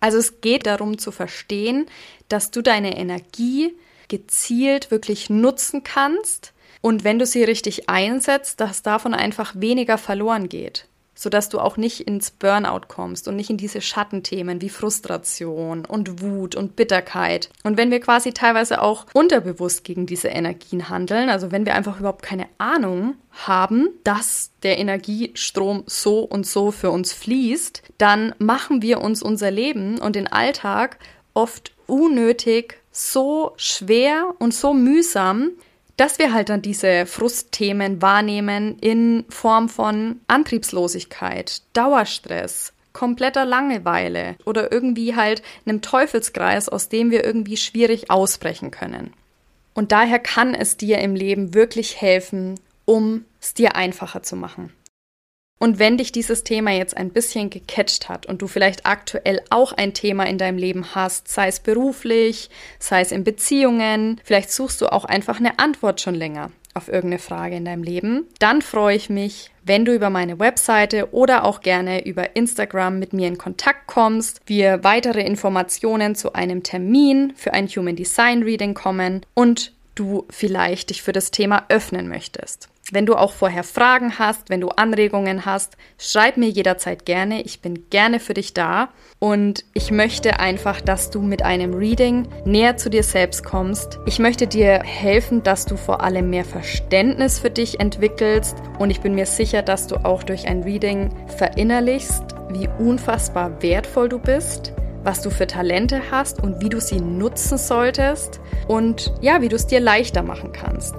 Also 0.00 0.18
es 0.18 0.40
geht 0.40 0.66
darum 0.66 0.98
zu 0.98 1.12
verstehen, 1.12 1.86
dass 2.28 2.50
du 2.50 2.60
deine 2.60 2.98
Energie 2.98 3.76
gezielt 4.08 4.90
wirklich 4.90 5.30
nutzen 5.30 5.84
kannst, 5.84 6.52
und 6.80 7.04
wenn 7.04 7.18
du 7.18 7.26
sie 7.26 7.44
richtig 7.44 7.88
einsetzt, 7.88 8.60
dass 8.60 8.82
davon 8.82 9.14
einfach 9.14 9.54
weniger 9.56 9.98
verloren 9.98 10.48
geht, 10.48 10.86
sodass 11.14 11.48
du 11.48 11.58
auch 11.58 11.76
nicht 11.76 12.00
ins 12.00 12.30
Burnout 12.30 12.86
kommst 12.88 13.26
und 13.26 13.36
nicht 13.36 13.50
in 13.50 13.56
diese 13.56 13.80
Schattenthemen 13.80 14.60
wie 14.60 14.68
Frustration 14.68 15.84
und 15.84 16.20
Wut 16.20 16.54
und 16.54 16.76
Bitterkeit. 16.76 17.48
Und 17.64 17.78
wenn 17.78 17.90
wir 17.90 18.00
quasi 18.00 18.32
teilweise 18.32 18.82
auch 18.82 19.06
unterbewusst 19.14 19.82
gegen 19.82 20.06
diese 20.06 20.28
Energien 20.28 20.88
handeln, 20.88 21.30
also 21.30 21.50
wenn 21.50 21.64
wir 21.66 21.74
einfach 21.74 21.98
überhaupt 21.98 22.22
keine 22.22 22.46
Ahnung 22.58 23.14
haben, 23.32 23.88
dass 24.04 24.50
der 24.62 24.78
Energiestrom 24.78 25.84
so 25.86 26.20
und 26.20 26.46
so 26.46 26.70
für 26.70 26.90
uns 26.90 27.12
fließt, 27.12 27.82
dann 27.98 28.34
machen 28.38 28.82
wir 28.82 29.00
uns 29.00 29.22
unser 29.22 29.50
Leben 29.50 29.98
und 29.98 30.16
den 30.16 30.26
Alltag 30.26 30.98
oft 31.32 31.72
unnötig 31.86 32.78
so 32.90 33.52
schwer 33.56 34.34
und 34.38 34.54
so 34.54 34.72
mühsam, 34.72 35.50
dass 35.96 36.18
wir 36.18 36.32
halt 36.32 36.48
dann 36.48 36.62
diese 36.62 37.06
Frustthemen 37.06 38.02
wahrnehmen 38.02 38.78
in 38.78 39.24
Form 39.28 39.68
von 39.68 40.20
Antriebslosigkeit, 40.28 41.62
Dauerstress, 41.72 42.72
kompletter 42.92 43.44
Langeweile 43.44 44.36
oder 44.44 44.72
irgendwie 44.72 45.16
halt 45.16 45.42
einem 45.64 45.82
Teufelskreis, 45.82 46.68
aus 46.68 46.88
dem 46.88 47.10
wir 47.10 47.24
irgendwie 47.24 47.56
schwierig 47.56 48.10
ausbrechen 48.10 48.70
können. 48.70 49.12
Und 49.74 49.92
daher 49.92 50.18
kann 50.18 50.54
es 50.54 50.78
dir 50.78 50.98
im 50.98 51.14
Leben 51.14 51.52
wirklich 51.52 52.00
helfen, 52.00 52.58
um 52.86 53.26
es 53.40 53.52
dir 53.52 53.76
einfacher 53.76 54.22
zu 54.22 54.36
machen. 54.36 54.72
Und 55.58 55.78
wenn 55.78 55.96
dich 55.96 56.12
dieses 56.12 56.44
Thema 56.44 56.70
jetzt 56.72 56.96
ein 56.96 57.10
bisschen 57.10 57.48
gecatcht 57.48 58.08
hat 58.08 58.26
und 58.26 58.42
du 58.42 58.46
vielleicht 58.46 58.84
aktuell 58.84 59.40
auch 59.48 59.72
ein 59.72 59.94
Thema 59.94 60.24
in 60.24 60.36
deinem 60.36 60.58
Leben 60.58 60.94
hast, 60.94 61.28
sei 61.28 61.48
es 61.48 61.60
beruflich, 61.60 62.50
sei 62.78 63.00
es 63.00 63.10
in 63.10 63.24
Beziehungen, 63.24 64.20
vielleicht 64.22 64.50
suchst 64.50 64.82
du 64.82 64.92
auch 64.92 65.06
einfach 65.06 65.38
eine 65.38 65.58
Antwort 65.58 66.00
schon 66.00 66.14
länger 66.14 66.50
auf 66.74 66.88
irgendeine 66.88 67.18
Frage 67.18 67.56
in 67.56 67.64
deinem 67.64 67.82
Leben, 67.82 68.26
dann 68.38 68.60
freue 68.60 68.96
ich 68.96 69.08
mich, 69.08 69.50
wenn 69.64 69.86
du 69.86 69.94
über 69.94 70.10
meine 70.10 70.38
Webseite 70.38 71.12
oder 71.14 71.44
auch 71.44 71.62
gerne 71.62 72.04
über 72.04 72.36
Instagram 72.36 72.98
mit 72.98 73.14
mir 73.14 73.28
in 73.28 73.38
Kontakt 73.38 73.86
kommst, 73.86 74.42
wir 74.44 74.84
weitere 74.84 75.22
Informationen 75.22 76.14
zu 76.14 76.34
einem 76.34 76.62
Termin 76.62 77.32
für 77.34 77.54
ein 77.54 77.66
Human 77.66 77.96
Design 77.96 78.42
Reading 78.42 78.74
kommen 78.74 79.24
und 79.32 79.72
du 79.94 80.26
vielleicht 80.28 80.90
dich 80.90 81.02
für 81.02 81.12
das 81.12 81.30
Thema 81.30 81.64
öffnen 81.70 82.08
möchtest. 82.08 82.68
Wenn 82.92 83.04
du 83.04 83.16
auch 83.16 83.32
vorher 83.32 83.64
Fragen 83.64 84.20
hast, 84.20 84.48
wenn 84.48 84.60
du 84.60 84.68
Anregungen 84.68 85.44
hast, 85.44 85.76
schreib 85.98 86.36
mir 86.36 86.48
jederzeit 86.48 87.04
gerne. 87.04 87.42
Ich 87.42 87.60
bin 87.60 87.90
gerne 87.90 88.20
für 88.20 88.34
dich 88.34 88.54
da. 88.54 88.90
Und 89.18 89.64
ich 89.74 89.90
möchte 89.90 90.38
einfach, 90.38 90.80
dass 90.80 91.10
du 91.10 91.20
mit 91.20 91.42
einem 91.42 91.74
Reading 91.74 92.28
näher 92.44 92.76
zu 92.76 92.88
dir 92.88 93.02
selbst 93.02 93.44
kommst. 93.44 93.98
Ich 94.06 94.20
möchte 94.20 94.46
dir 94.46 94.82
helfen, 94.84 95.42
dass 95.42 95.66
du 95.66 95.76
vor 95.76 96.00
allem 96.00 96.30
mehr 96.30 96.44
Verständnis 96.44 97.40
für 97.40 97.50
dich 97.50 97.80
entwickelst. 97.80 98.56
Und 98.78 98.90
ich 98.90 99.00
bin 99.00 99.16
mir 99.16 99.26
sicher, 99.26 99.62
dass 99.62 99.88
du 99.88 99.96
auch 100.04 100.22
durch 100.22 100.46
ein 100.46 100.62
Reading 100.62 101.10
verinnerlichst, 101.38 102.22
wie 102.50 102.68
unfassbar 102.78 103.62
wertvoll 103.62 104.08
du 104.08 104.18
bist 104.18 104.72
was 105.02 105.22
du 105.22 105.30
für 105.30 105.46
Talente 105.46 106.10
hast 106.10 106.42
und 106.42 106.60
wie 106.60 106.68
du 106.68 106.80
sie 106.80 106.98
nutzen 106.98 107.58
solltest 107.58 108.40
und 108.66 109.14
ja, 109.20 109.40
wie 109.40 109.48
du 109.48 109.54
es 109.54 109.68
dir 109.68 109.78
leichter 109.78 110.24
machen 110.24 110.50
kannst. 110.50 110.96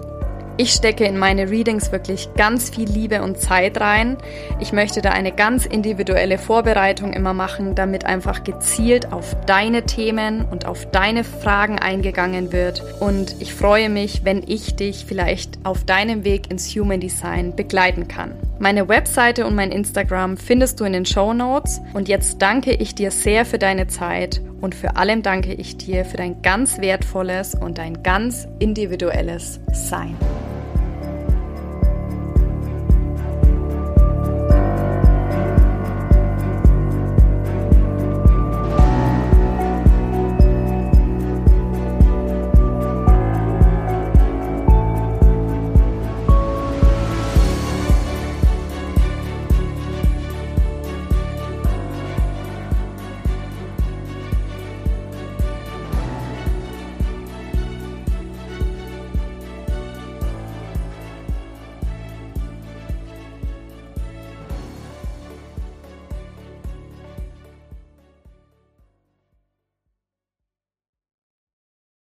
Ich 0.60 0.74
stecke 0.74 1.06
in 1.06 1.20
meine 1.20 1.52
Readings 1.52 1.91
wirklich 1.91 2.30
ganz 2.36 2.72
viel 2.72 2.89
Liebe 2.89 3.22
und 3.22 3.39
Zeit 3.39 3.80
rein. 3.80 4.17
Ich 4.60 4.74
möchte 4.74 5.04
da 5.04 5.12
eine 5.12 5.32
ganz 5.32 5.67
individuelle 5.67 6.39
Vorbereitung 6.39 7.13
immer 7.13 7.36
machen, 7.36 7.76
damit 7.76 8.06
einfach 8.06 8.43
gezielt 8.43 9.13
auf 9.13 9.36
deine 9.46 9.84
Themen 9.84 10.46
und 10.46 10.65
auf 10.65 10.89
deine 10.89 11.24
Fragen 11.24 11.78
eingegangen 11.78 12.52
wird. 12.52 12.82
Und 13.00 13.36
ich 13.39 13.54
freue 13.54 13.89
mich, 13.89 14.26
wenn 14.26 14.41
ich 14.48 14.76
dich 14.76 15.06
vielleicht 15.08 15.60
auf 15.63 15.84
deinem 15.84 16.24
Weg 16.24 16.50
ins 16.50 16.67
Human 16.76 17.00
Design 17.00 17.56
begleiten 17.56 18.08
kann. 18.08 18.32
Meine 18.58 18.89
Webseite 18.89 19.46
und 19.46 19.54
mein 19.54 19.72
Instagram 19.72 20.38
findest 20.38 20.80
du 20.80 20.86
in 20.86 20.93
den 20.93 21.06
Show 21.06 21.34
Notes. 21.34 21.80
Und 21.93 22.08
jetzt 22.08 22.41
danke 22.41 22.74
ich 22.74 22.96
dir 22.96 23.12
sehr 23.12 23.46
für 23.46 23.60
deine 23.60 23.86
Zeit 23.86 24.41
und 24.60 24.74
vor 24.74 24.98
allem 24.98 25.22
danke 25.22 25.54
ich 25.54 25.78
dir 25.78 26.04
für 26.04 26.17
dein 26.17 26.41
ganz 26.41 26.80
wertvolles 26.80 27.54
und 27.54 27.78
dein 27.78 28.02
ganz 28.02 28.48
individuelles 28.58 29.60
Sein. 29.72 30.15